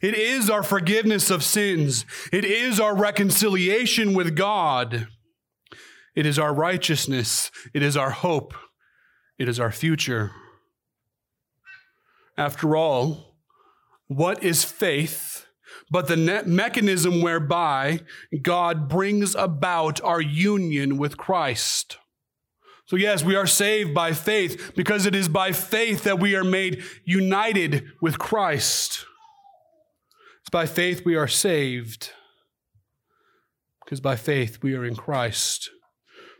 [0.00, 2.04] It is our forgiveness of sins.
[2.32, 5.08] It is our reconciliation with God.
[6.14, 7.50] It is our righteousness.
[7.74, 8.54] It is our hope.
[9.38, 10.30] It is our future.
[12.36, 13.36] After all,
[14.08, 15.46] what is faith
[15.90, 18.00] but the mechanism whereby
[18.40, 21.98] God brings about our union with Christ?
[22.86, 26.44] So, yes, we are saved by faith because it is by faith that we are
[26.44, 29.06] made united with Christ.
[30.40, 32.10] It's by faith we are saved
[33.84, 35.70] because by faith we are in Christ.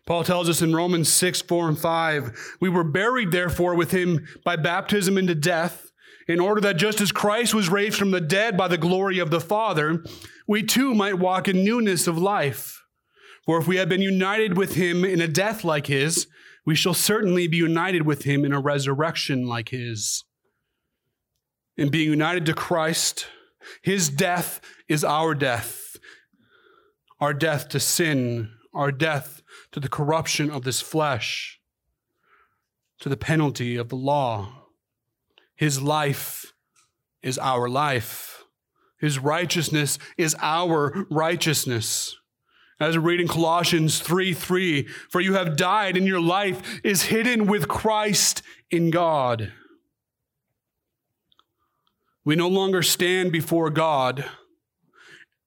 [0.07, 4.26] Paul tells us in Romans 6, 4, and 5 we were buried, therefore, with him
[4.44, 5.92] by baptism into death,
[6.26, 9.30] in order that just as Christ was raised from the dead by the glory of
[9.30, 10.05] the Father,
[10.46, 12.82] we too might walk in newness of life.
[13.44, 16.28] For if we have been united with him in a death like his,
[16.64, 20.24] we shall certainly be united with him in a resurrection like his.
[21.76, 23.26] In being united to Christ,
[23.82, 25.96] his death is our death,
[27.20, 29.41] our death to sin, our death
[29.72, 31.60] to the corruption of this flesh,
[33.00, 34.66] to the penalty of the law.
[35.56, 36.52] His life
[37.22, 38.44] is our life.
[38.98, 42.16] His righteousness is our righteousness.
[42.78, 47.04] As we read in Colossians 3 3, for you have died, and your life is
[47.04, 49.52] hidden with Christ in God.
[52.24, 54.24] We no longer stand before God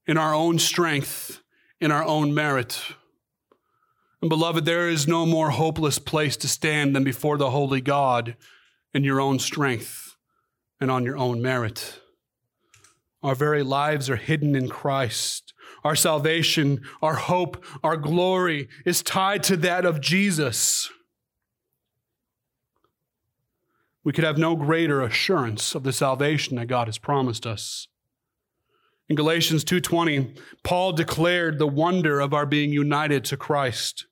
[0.08, 1.42] in our own strength,
[1.80, 2.82] in our own merit.
[4.22, 8.36] And beloved, there is no more hopeless place to stand than before the holy God
[8.94, 10.16] in your own strength
[10.80, 12.00] and on your own merit.
[13.22, 15.54] Our very lives are hidden in Christ.
[15.84, 20.90] Our salvation, our hope, our glory is tied to that of Jesus.
[24.04, 27.88] We could have no greater assurance of the salvation that God has promised us.
[29.08, 30.34] In Galatians 2:20,
[30.64, 34.08] Paul declared the wonder of our being united to Christ.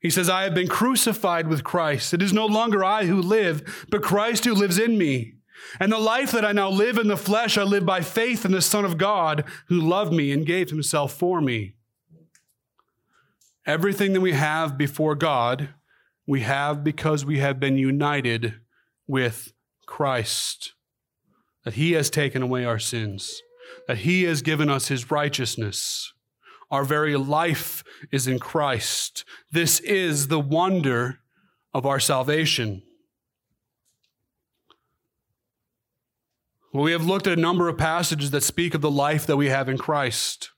[0.00, 2.14] He says, "I have been crucified with Christ.
[2.14, 5.34] It is no longer I who live, but Christ who lives in me."
[5.80, 8.52] And the life that I now live in the flesh, I live by faith in
[8.52, 11.74] the Son of God who loved me and gave himself for me.
[13.66, 15.70] Everything that we have before God,
[16.26, 18.60] we have because we have been united
[19.06, 19.52] with
[19.84, 20.74] Christ.
[21.64, 23.42] That he has taken away our sins,
[23.86, 26.12] that he has given us his righteousness.
[26.70, 29.24] Our very life is in Christ.
[29.50, 31.20] This is the wonder
[31.72, 32.82] of our salvation.
[36.72, 39.38] Well, we have looked at a number of passages that speak of the life that
[39.38, 40.50] we have in Christ.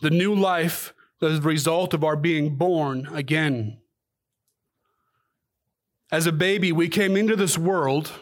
[0.00, 3.78] The new life that is the result of our being born again.
[6.10, 8.12] As a baby, we came into this world.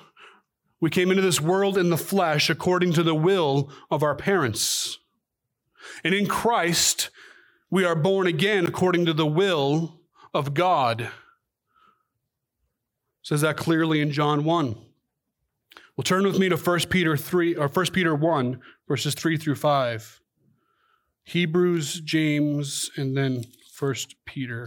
[0.81, 4.99] We came into this world in the flesh according to the will of our parents.
[6.05, 7.11] And in Christ,
[7.71, 10.01] we are born again according to the will
[10.35, 11.01] of God.
[11.01, 11.11] It
[13.23, 14.77] says that clearly in John 1.
[15.97, 19.55] Well, turn with me to 1 Peter 3 or 1 Peter 1, verses 3 through
[19.55, 20.21] 5.
[21.25, 23.45] Hebrews, James, and then
[23.79, 23.95] 1
[24.27, 24.67] Peter.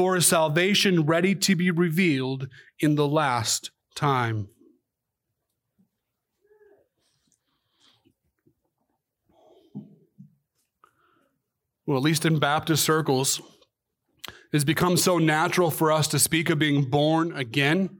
[0.00, 2.48] for a salvation ready to be revealed
[2.78, 4.48] in the last time.
[11.86, 13.42] well, at least in Baptist circles,
[14.54, 17.98] it's become so natural for us to speak of being born again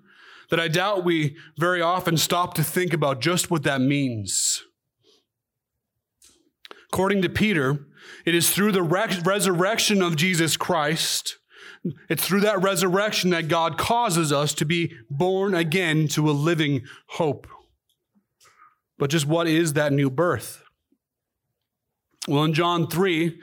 [0.48, 4.64] that I doubt we very often stop to think about just what that means.
[6.90, 7.88] According to Peter,
[8.24, 11.36] it is through the resurrection of Jesus Christ,
[12.08, 16.82] it's through that resurrection that God causes us to be born again to a living
[17.06, 17.46] hope.
[18.98, 20.62] But just what is that new birth?
[22.28, 23.40] Well, in John 3,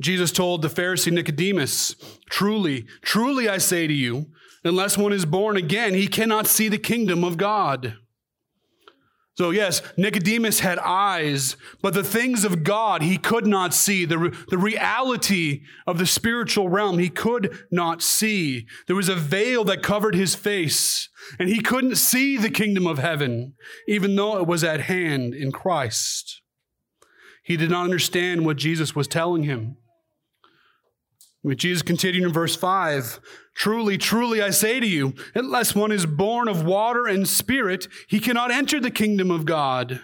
[0.00, 1.96] Jesus told the Pharisee Nicodemus,
[2.28, 4.26] Truly, truly I say to you,
[4.62, 7.96] unless one is born again, he cannot see the kingdom of God.
[9.36, 14.06] So, yes, Nicodemus had eyes, but the things of God he could not see.
[14.06, 18.66] The, the reality of the spiritual realm he could not see.
[18.86, 22.96] There was a veil that covered his face, and he couldn't see the kingdom of
[22.96, 23.52] heaven,
[23.86, 26.40] even though it was at hand in Christ.
[27.44, 29.76] He did not understand what Jesus was telling him.
[31.54, 33.20] Jesus continued in verse 5
[33.56, 38.20] Truly, truly, I say to you, unless one is born of water and spirit, he
[38.20, 39.98] cannot enter the kingdom of God.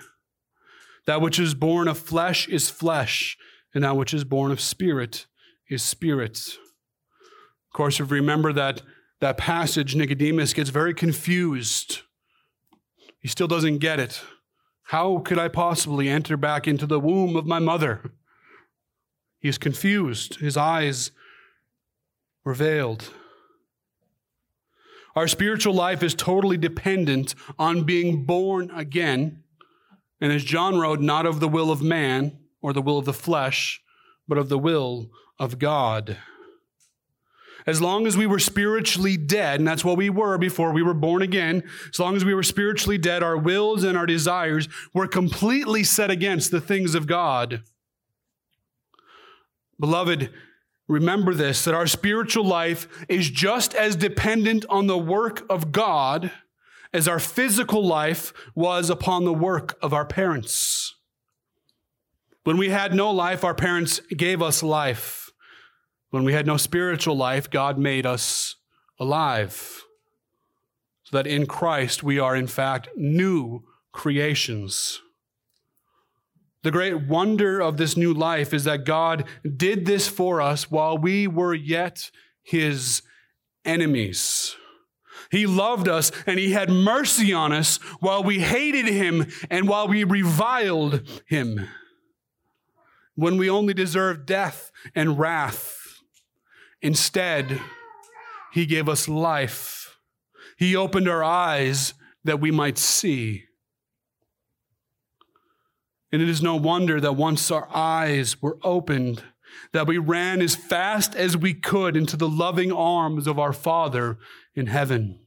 [1.06, 3.36] That which is born of flesh is flesh,
[3.74, 5.26] and that which is born of spirit
[5.68, 6.38] is spirit.
[6.38, 8.80] Of course, if you remember that,
[9.20, 12.00] that passage, Nicodemus gets very confused.
[13.20, 14.22] He still doesn't get it.
[14.84, 18.12] How could I possibly enter back into the womb of my mother?
[19.40, 20.36] He is confused.
[20.36, 21.10] His eyes
[22.44, 23.10] were veiled.
[25.14, 29.42] Our spiritual life is totally dependent on being born again.
[30.20, 33.12] And as John wrote, not of the will of man or the will of the
[33.12, 33.82] flesh,
[34.26, 36.16] but of the will of God.
[37.66, 40.94] As long as we were spiritually dead, and that's what we were before we were
[40.94, 45.06] born again, as long as we were spiritually dead, our wills and our desires were
[45.06, 47.62] completely set against the things of God.
[49.78, 50.30] Beloved,
[50.88, 56.30] Remember this that our spiritual life is just as dependent on the work of God
[56.92, 60.94] as our physical life was upon the work of our parents.
[62.44, 65.30] When we had no life, our parents gave us life.
[66.10, 68.56] When we had no spiritual life, God made us
[68.98, 69.84] alive.
[71.04, 75.00] So that in Christ we are, in fact, new creations.
[76.62, 80.96] The great wonder of this new life is that God did this for us while
[80.96, 82.10] we were yet
[82.42, 83.02] his
[83.64, 84.56] enemies.
[85.30, 89.88] He loved us and he had mercy on us while we hated him and while
[89.88, 91.68] we reviled him.
[93.14, 96.00] When we only deserved death and wrath,
[96.80, 97.60] instead,
[98.52, 99.98] he gave us life.
[100.58, 101.94] He opened our eyes
[102.24, 103.46] that we might see.
[106.12, 109.22] And it is no wonder that once our eyes were opened,
[109.72, 114.18] that we ran as fast as we could into the loving arms of our Father
[114.54, 115.18] in heaven.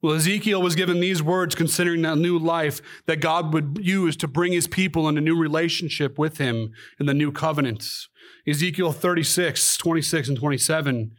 [0.00, 4.28] Well, Ezekiel was given these words considering that new life that God would use to
[4.28, 8.08] bring his people in a new relationship with him in the new covenants.
[8.46, 11.12] Ezekiel 36, 26, and 27.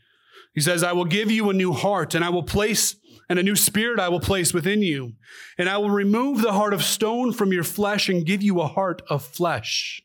[0.54, 2.96] He says, I will give you a new heart, and I will place
[3.30, 5.14] and a new spirit I will place within you.
[5.58, 8.68] And I will remove the heart of stone from your flesh and give you a
[8.68, 10.02] heart of flesh.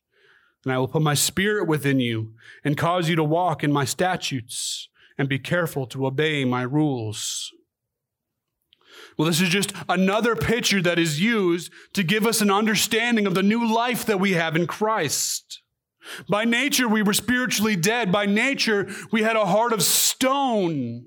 [0.64, 3.84] And I will put my spirit within you and cause you to walk in my
[3.84, 7.50] statutes and be careful to obey my rules.
[9.16, 13.34] Well, this is just another picture that is used to give us an understanding of
[13.34, 15.62] the new life that we have in Christ.
[16.28, 18.12] By nature, we were spiritually dead.
[18.12, 21.06] By nature, we had a heart of stone.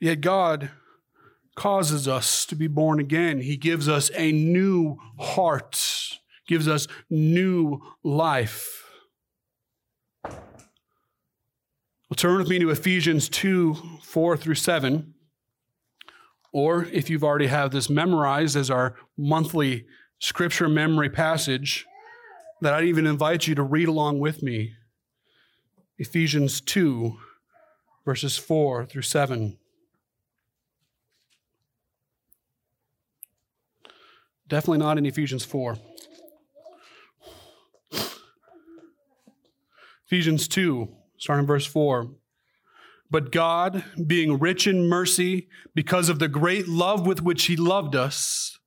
[0.00, 0.70] Yet God
[1.56, 3.40] causes us to be born again.
[3.40, 8.84] He gives us a new heart, gives us new life.
[10.24, 15.14] Well, turn with me to Ephesians 2 4 through 7.
[16.52, 19.84] Or if you've already have this memorized as our monthly
[20.18, 21.86] scripture memory passage,
[22.60, 24.72] that I'd even invite you to read along with me.
[25.98, 27.16] Ephesians 2,
[28.04, 29.58] verses 4 through 7.
[34.48, 35.76] Definitely not in Ephesians 4.
[40.06, 40.88] Ephesians 2,
[41.18, 42.08] starting verse 4.
[43.10, 47.94] But God, being rich in mercy, because of the great love with which He loved
[47.94, 48.58] us,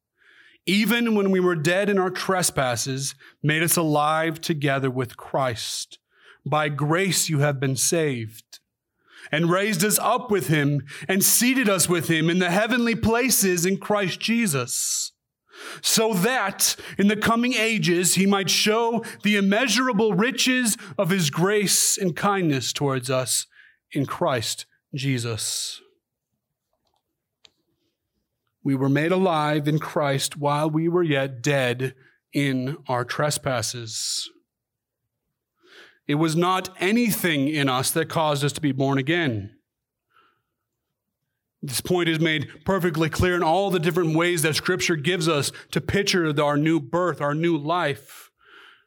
[0.67, 5.97] even when we were dead in our trespasses, made us alive together with Christ.
[6.45, 8.59] By grace you have been saved,
[9.31, 13.65] and raised us up with Him, and seated us with Him in the heavenly places
[13.65, 15.10] in Christ Jesus
[15.81, 21.97] so that in the coming ages he might show the immeasurable riches of his grace
[21.97, 23.47] and kindness towards us
[23.91, 25.81] in Christ Jesus.
[28.63, 31.95] We were made alive in Christ while we were yet dead
[32.31, 34.29] in our trespasses.
[36.07, 39.55] It was not anything in us that caused us to be born again.
[41.63, 45.51] This point is made perfectly clear in all the different ways that Scripture gives us
[45.71, 48.31] to picture our new birth, our new life.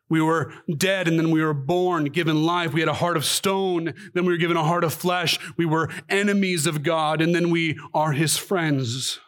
[0.08, 2.72] We were dead and then we were born, given life.
[2.72, 5.38] We had a heart of stone, then we were given a heart of flesh.
[5.56, 9.20] We were enemies of God, and then we are His friends.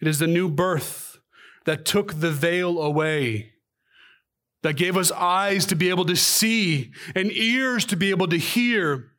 [0.00, 1.18] It is the new birth
[1.64, 3.52] that took the veil away,
[4.62, 8.38] that gave us eyes to be able to see and ears to be able to
[8.38, 9.11] hear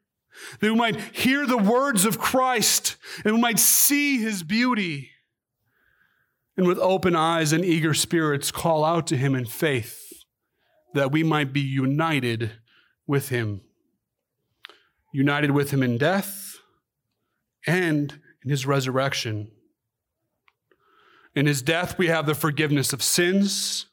[0.59, 5.09] that we might hear the words of Christ and we might see his beauty.
[6.55, 9.99] And with open eyes and eager spirits, call out to him in faith
[10.93, 12.51] that we might be united
[13.07, 13.61] with him.
[15.11, 16.57] United with him in death
[17.65, 19.49] and in his resurrection.
[21.35, 23.87] In his death, we have the forgiveness of sins.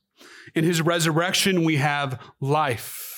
[0.55, 3.11] In his resurrection, we have life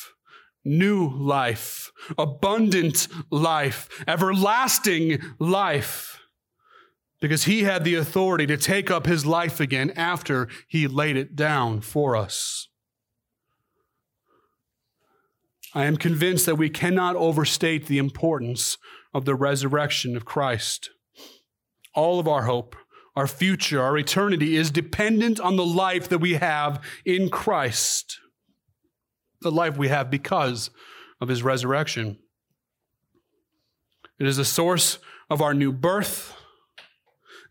[0.64, 1.82] new life,
[2.19, 6.21] abundant life, everlasting life,
[7.21, 11.37] because he had the authority to take up his life again after he laid it
[11.37, 12.69] down for us.
[15.75, 18.77] I am convinced that we cannot overstate the importance
[19.15, 20.91] of the resurrection of Christ.
[21.95, 22.77] All of our hope,
[23.17, 28.19] our future, our eternity is dependent on the life that we have in Christ
[29.43, 30.71] the life we have because
[31.23, 32.18] of his resurrection.
[34.18, 34.99] It is the source
[35.31, 36.35] of our new birth,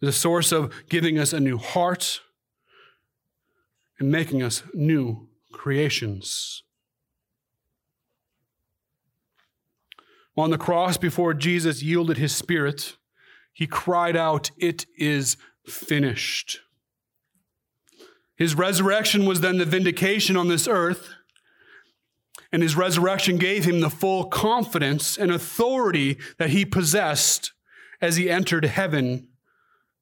[0.01, 2.19] the source of giving us a new heart
[3.97, 6.63] and making us new creations.
[10.35, 12.97] On the cross, before Jesus yielded his spirit,
[13.53, 16.59] he cried out, It is finished.
[18.35, 21.07] His resurrection was then the vindication on this earth,
[22.51, 27.53] and his resurrection gave him the full confidence and authority that he possessed
[28.01, 29.27] as he entered heaven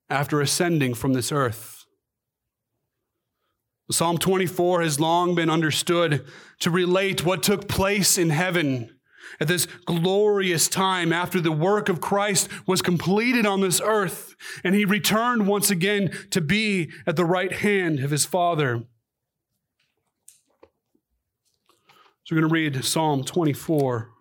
[0.10, 1.86] after ascending from this earth.
[3.92, 6.26] Psalm 24 has long been understood
[6.60, 9.00] to relate what took place in heaven
[9.40, 14.76] at this glorious time after the work of Christ was completed on this earth and
[14.76, 18.84] he returned once again to be at the right hand of his Father.
[22.30, 24.12] So we're going to read Psalm 24.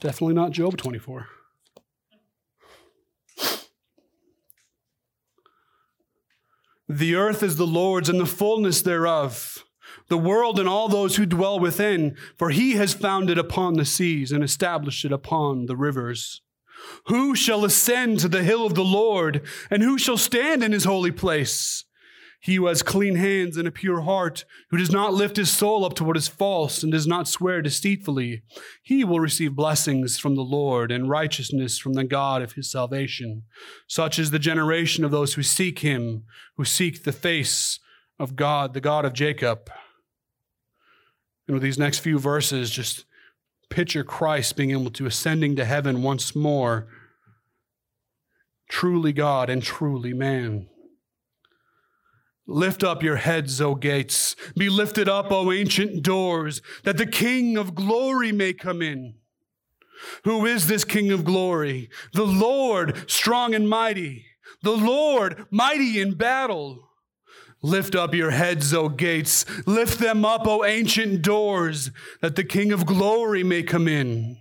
[0.00, 1.28] Definitely not Job 24.
[6.88, 9.64] The earth is the Lord's and the fullness thereof,
[10.12, 14.30] the world and all those who dwell within, for he has founded upon the seas
[14.30, 16.42] and established it upon the rivers.
[17.06, 20.84] Who shall ascend to the hill of the Lord, and who shall stand in his
[20.84, 21.84] holy place?
[22.40, 25.84] He who has clean hands and a pure heart, who does not lift his soul
[25.84, 28.42] up to what is false and does not swear deceitfully,
[28.82, 33.44] he will receive blessings from the Lord and righteousness from the God of his salvation.
[33.86, 36.24] Such is the generation of those who seek him,
[36.56, 37.78] who seek the face
[38.18, 39.70] of God, the God of Jacob.
[41.46, 43.04] And with these next few verses, just
[43.68, 46.88] picture Christ being able to ascending to heaven once more,
[48.68, 50.68] truly God and truly man.
[52.46, 54.36] Lift up your heads, O gates.
[54.56, 59.14] Be lifted up, O ancient doors, that the King of glory may come in.
[60.24, 61.88] Who is this King of glory?
[62.12, 64.26] The Lord, strong and mighty.
[64.62, 66.88] The Lord, mighty in battle.
[67.62, 69.44] Lift up your heads, O gates.
[69.66, 71.90] Lift them up, O ancient doors,
[72.20, 74.38] that the King of glory may come in.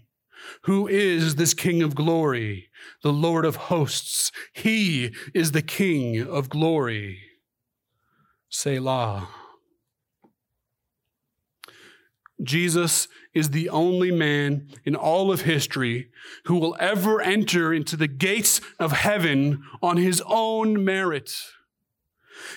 [0.63, 2.69] Who is this King of glory?
[3.03, 4.31] The Lord of hosts.
[4.53, 7.19] He is the King of glory.
[8.49, 9.29] Selah.
[12.43, 16.09] Jesus is the only man in all of history
[16.45, 21.31] who will ever enter into the gates of heaven on his own merit.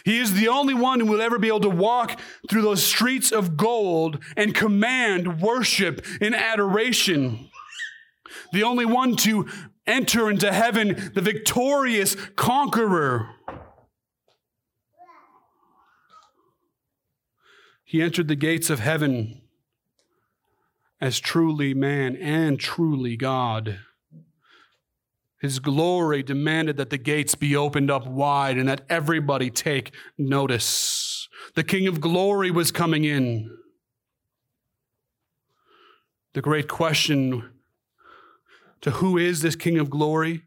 [0.04, 3.32] He is the only one who will ever be able to walk through those streets
[3.32, 7.50] of gold and command worship and adoration.
[8.52, 9.48] The only one to
[9.86, 13.28] enter into heaven, the victorious conqueror.
[17.84, 19.42] He entered the gates of heaven
[21.00, 23.78] as truly man and truly God.
[25.44, 31.28] His glory demanded that the gates be opened up wide and that everybody take notice.
[31.54, 33.54] The King of glory was coming in.
[36.32, 37.50] The great question
[38.80, 40.44] to who is this King of glory?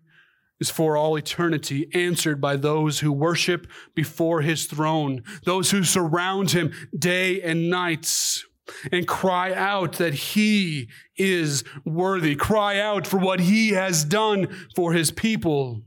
[0.59, 6.49] is for all eternity answered by those who worship before his throne, those who surround
[6.49, 8.43] him day and nights
[8.91, 14.93] and cry out that he is worthy, cry out for what he has done for
[14.93, 15.83] his people.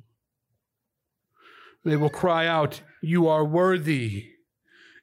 [1.84, 4.28] They will cry out, You are worthy.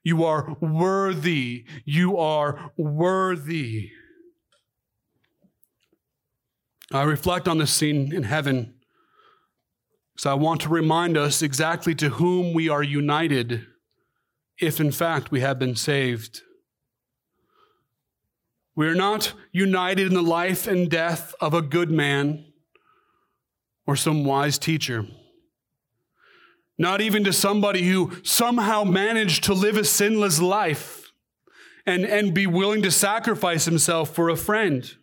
[0.04, 1.66] You are worthy.
[1.84, 3.90] You are worthy.
[6.94, 8.76] I reflect on this scene in heaven
[10.18, 13.68] so I want to remind us exactly to whom we are united
[14.60, 16.42] if in fact we have been saved.
[18.78, 22.46] We are not united in the life and death of a good man
[23.88, 25.08] or some wise teacher.
[26.78, 31.12] Not even to somebody who somehow managed to live a sinless life
[31.88, 34.94] and, and be willing to sacrifice himself for a friend.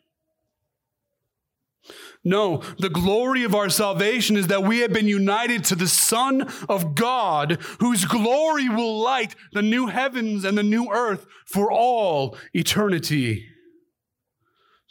[2.22, 6.48] No, the glory of our salvation is that we have been united to the Son
[6.68, 12.36] of God, whose glory will light the new heavens and the new earth for all
[12.54, 13.48] eternity.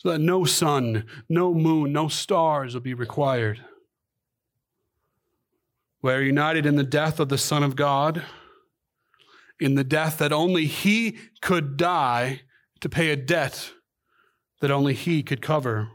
[0.03, 3.63] So that no sun, no moon, no stars will be required.
[6.01, 8.21] We are united in the death of the Son of God,
[9.61, 12.41] in the death that only He could die
[12.81, 13.71] to pay a debt
[14.59, 15.87] that only He could cover.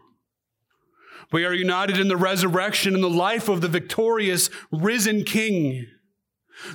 [1.31, 5.87] We are united in the resurrection and the life of the victorious risen King,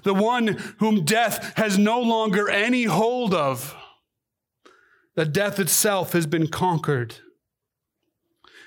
[0.04, 3.76] the one whom death has no longer any hold of.
[5.16, 7.16] That death itself has been conquered.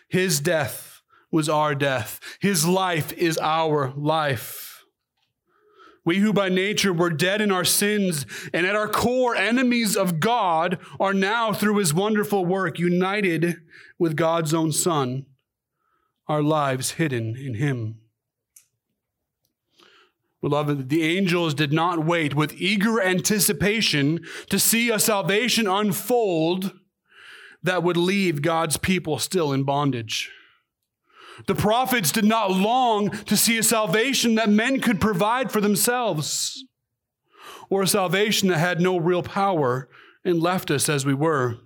[0.08, 2.20] His death was our death.
[2.40, 4.84] His life is our life.
[6.04, 10.20] We who by nature were dead in our sins and at our core enemies of
[10.20, 13.56] God are now, through his wonderful work, united
[13.98, 15.26] with God's own Son,
[16.28, 17.98] our lives hidden in him.
[20.46, 26.72] Beloved, the angels did not wait with eager anticipation to see a salvation unfold
[27.64, 30.30] that would leave God's people still in bondage.
[31.48, 36.64] The prophets did not long to see a salvation that men could provide for themselves,
[37.68, 39.88] or a salvation that had no real power
[40.24, 41.56] and left us as we were.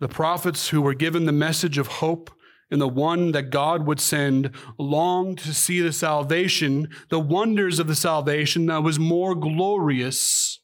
[0.00, 2.30] The prophets who were given the message of hope
[2.70, 7.86] and the one that God would send longed to see the salvation, the wonders of
[7.86, 10.60] the salvation that was more glorious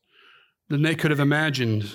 [0.69, 1.91] than they could have imagined.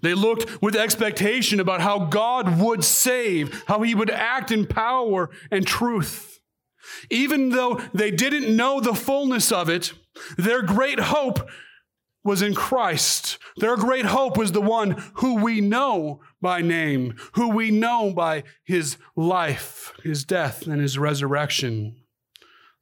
[0.00, 5.30] They looked with expectation about how God would save, how he would act in power
[5.50, 6.40] and truth.
[7.10, 9.92] Even though they didn't know the fullness of it,
[10.36, 11.48] their great hope
[12.22, 13.38] was in Christ.
[13.56, 18.44] Their great hope was the one who we know by name, who we know by
[18.62, 21.96] his life, his death, and his resurrection,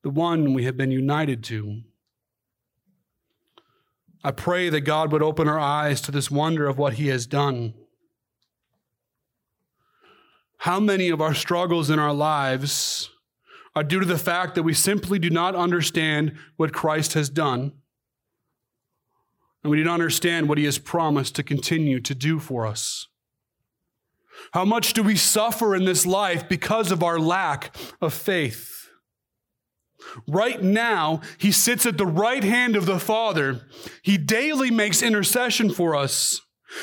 [0.03, 1.81] the one we have been united to.
[4.25, 7.25] I pray that God would open our eyes to this wonder of what he has
[7.27, 7.75] done.
[10.59, 13.11] How many of our struggles in our lives
[13.75, 17.73] are due to the fact that we simply do not understand what Christ has done?
[19.63, 23.07] and we do not understand what he has promised to continue to do for us.
[24.53, 28.89] How much do we suffer in this life because of our lack of faith?
[30.27, 33.63] Right now, he sits at the right hand of the Father.
[34.03, 36.41] He daily makes intercession for us.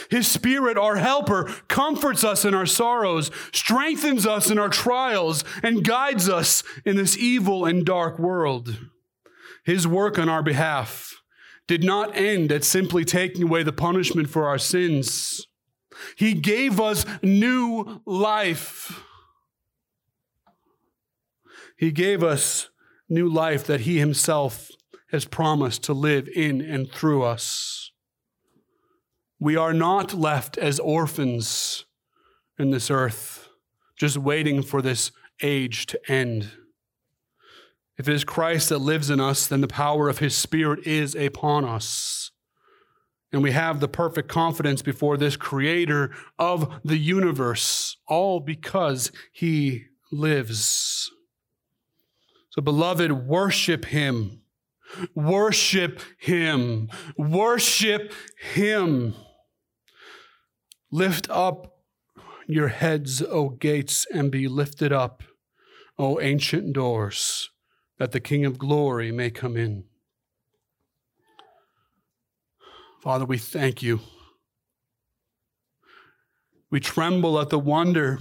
[0.09, 5.83] His Spirit, our helper, comforts us in our sorrows, strengthens us in our trials, and
[5.83, 8.77] guides us in this evil and dark world.
[9.65, 11.15] His work on our behalf
[11.67, 15.45] did not end at simply taking away the punishment for our sins.
[16.15, 19.03] He gave us new life.
[21.77, 22.69] He gave us
[23.07, 24.69] new life that He Himself
[25.11, 27.91] has promised to live in and through us.
[29.39, 31.85] We are not left as orphans
[32.57, 33.47] in this earth,
[33.97, 36.51] just waiting for this age to end.
[37.97, 41.15] If it is Christ that lives in us, then the power of his Spirit is
[41.15, 42.18] upon us.
[43.31, 49.85] And we have the perfect confidence before this creator of the universe, all because he
[50.11, 51.11] lives.
[52.49, 54.41] So, beloved, worship him.
[55.13, 56.89] Worship him.
[57.17, 58.13] Worship
[58.53, 59.13] him.
[60.91, 61.77] Lift up
[62.47, 65.21] your heads, O gates, and be lifted up,
[65.99, 67.51] O ancient doors
[67.99, 69.83] that the King of glory may come in.
[72.99, 74.01] Father, we thank you.
[76.69, 78.19] We tremble at the wonder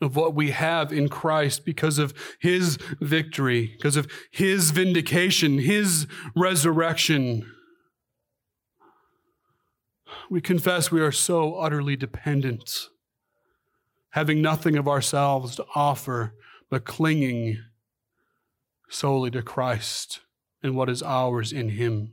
[0.00, 6.06] of what we have in Christ because of his victory, because of his vindication, his
[6.34, 7.50] resurrection.
[10.28, 12.88] We confess we are so utterly dependent,
[14.10, 16.34] having nothing of ourselves to offer
[16.68, 17.62] but clinging
[18.88, 20.20] solely to Christ
[20.64, 22.12] and what is ours in Him.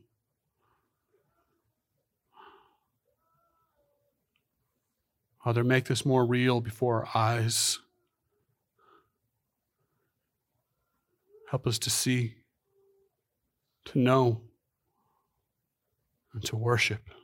[5.43, 7.79] Father, make this more real before our eyes.
[11.49, 12.35] Help us to see,
[13.85, 14.41] to know,
[16.33, 17.01] and to worship.
[17.09, 17.15] In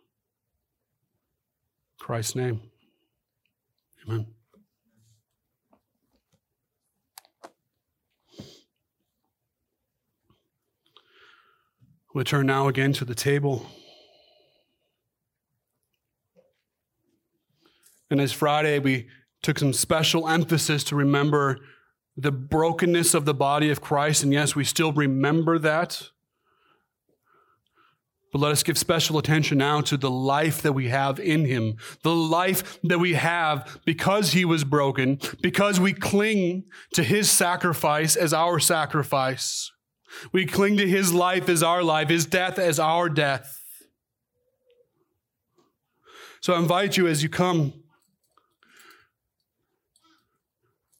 [1.97, 2.61] Christ's name.
[4.05, 4.27] Amen.
[12.13, 13.65] We'll turn now again to the table.
[18.09, 19.07] And as Friday, we
[19.41, 21.59] took some special emphasis to remember
[22.17, 24.23] the brokenness of the body of Christ.
[24.23, 26.09] And yes, we still remember that.
[28.31, 31.77] But let us give special attention now to the life that we have in him,
[32.03, 38.15] the life that we have because he was broken, because we cling to his sacrifice
[38.15, 39.71] as our sacrifice.
[40.31, 43.63] We cling to his life as our life, his death as our death.
[46.41, 47.73] So I invite you as you come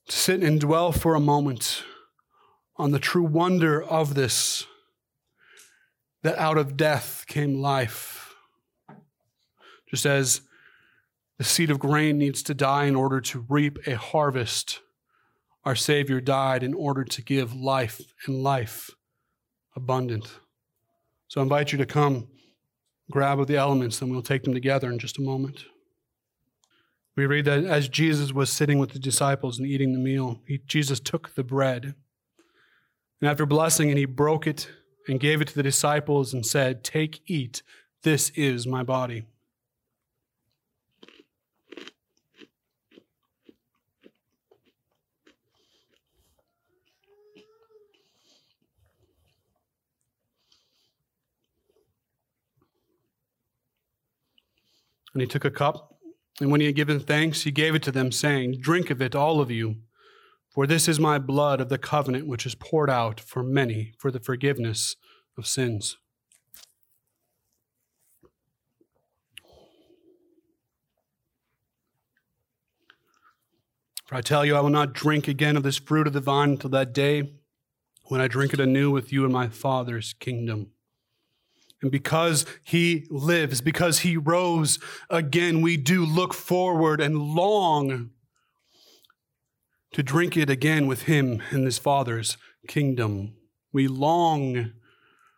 [0.09, 1.83] to sit and dwell for a moment
[2.75, 4.65] on the true wonder of this
[6.23, 8.35] that out of death came life.
[9.89, 10.41] Just as
[11.39, 14.81] The seed of grain needs to die in order to reap a harvest.
[15.63, 18.91] Our Savior died in order to give life and life
[19.73, 20.27] abundant.
[21.29, 22.27] So I invite you to come,
[23.09, 25.63] grab of the elements, and we'll take them together in just a moment.
[27.19, 30.59] We read that as Jesus was sitting with the disciples and eating the meal, he,
[30.59, 31.93] Jesus took the bread.
[33.19, 34.69] And after blessing it, he broke it
[35.05, 37.61] and gave it to the disciples and said, Take, eat,
[38.03, 39.25] this is my body.
[55.13, 55.98] And he took a cup,
[56.39, 59.15] and when he had given thanks, he gave it to them, saying, Drink of it,
[59.15, 59.77] all of you,
[60.49, 64.09] for this is my blood of the covenant, which is poured out for many for
[64.09, 64.95] the forgiveness
[65.37, 65.97] of sins.
[74.05, 76.51] For I tell you, I will not drink again of this fruit of the vine
[76.51, 77.33] until that day
[78.05, 80.71] when I drink it anew with you in my Father's kingdom.
[81.81, 88.11] And because he lives, because he rose again, we do look forward and long
[89.93, 93.33] to drink it again with him in his Father's kingdom.
[93.71, 94.73] We long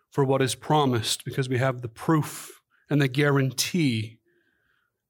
[0.10, 4.18] for what is promised because we have the proof and the guarantee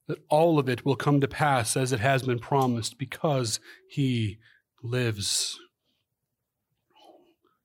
[0.07, 4.38] that all of it will come to pass as it has been promised because he
[4.84, 5.59] lives.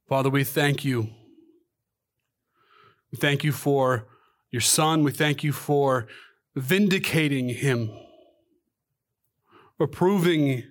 [0.09, 1.11] Father, we thank you
[3.13, 4.07] we thank you for
[4.51, 5.03] your son.
[5.03, 6.07] We thank you for
[6.55, 7.91] vindicating him,
[9.77, 10.65] for proving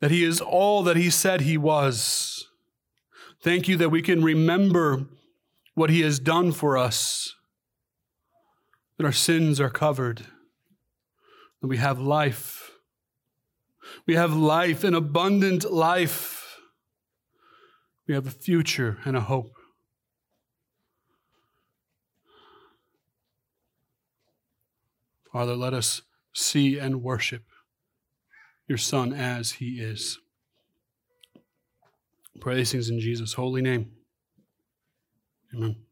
[0.00, 2.48] that he is all that he said he was.
[3.42, 5.06] Thank you that we can remember
[5.74, 7.34] what he has done for us,
[8.96, 10.26] that our sins are covered,
[11.60, 12.70] that we have life.
[14.06, 16.58] We have life, an abundant life.
[18.08, 19.55] We have a future and a hope.
[25.36, 26.00] Father, let us
[26.32, 27.42] see and worship
[28.66, 30.18] your Son as he is.
[32.40, 33.90] Pray these things in Jesus' holy name.
[35.54, 35.85] Amen.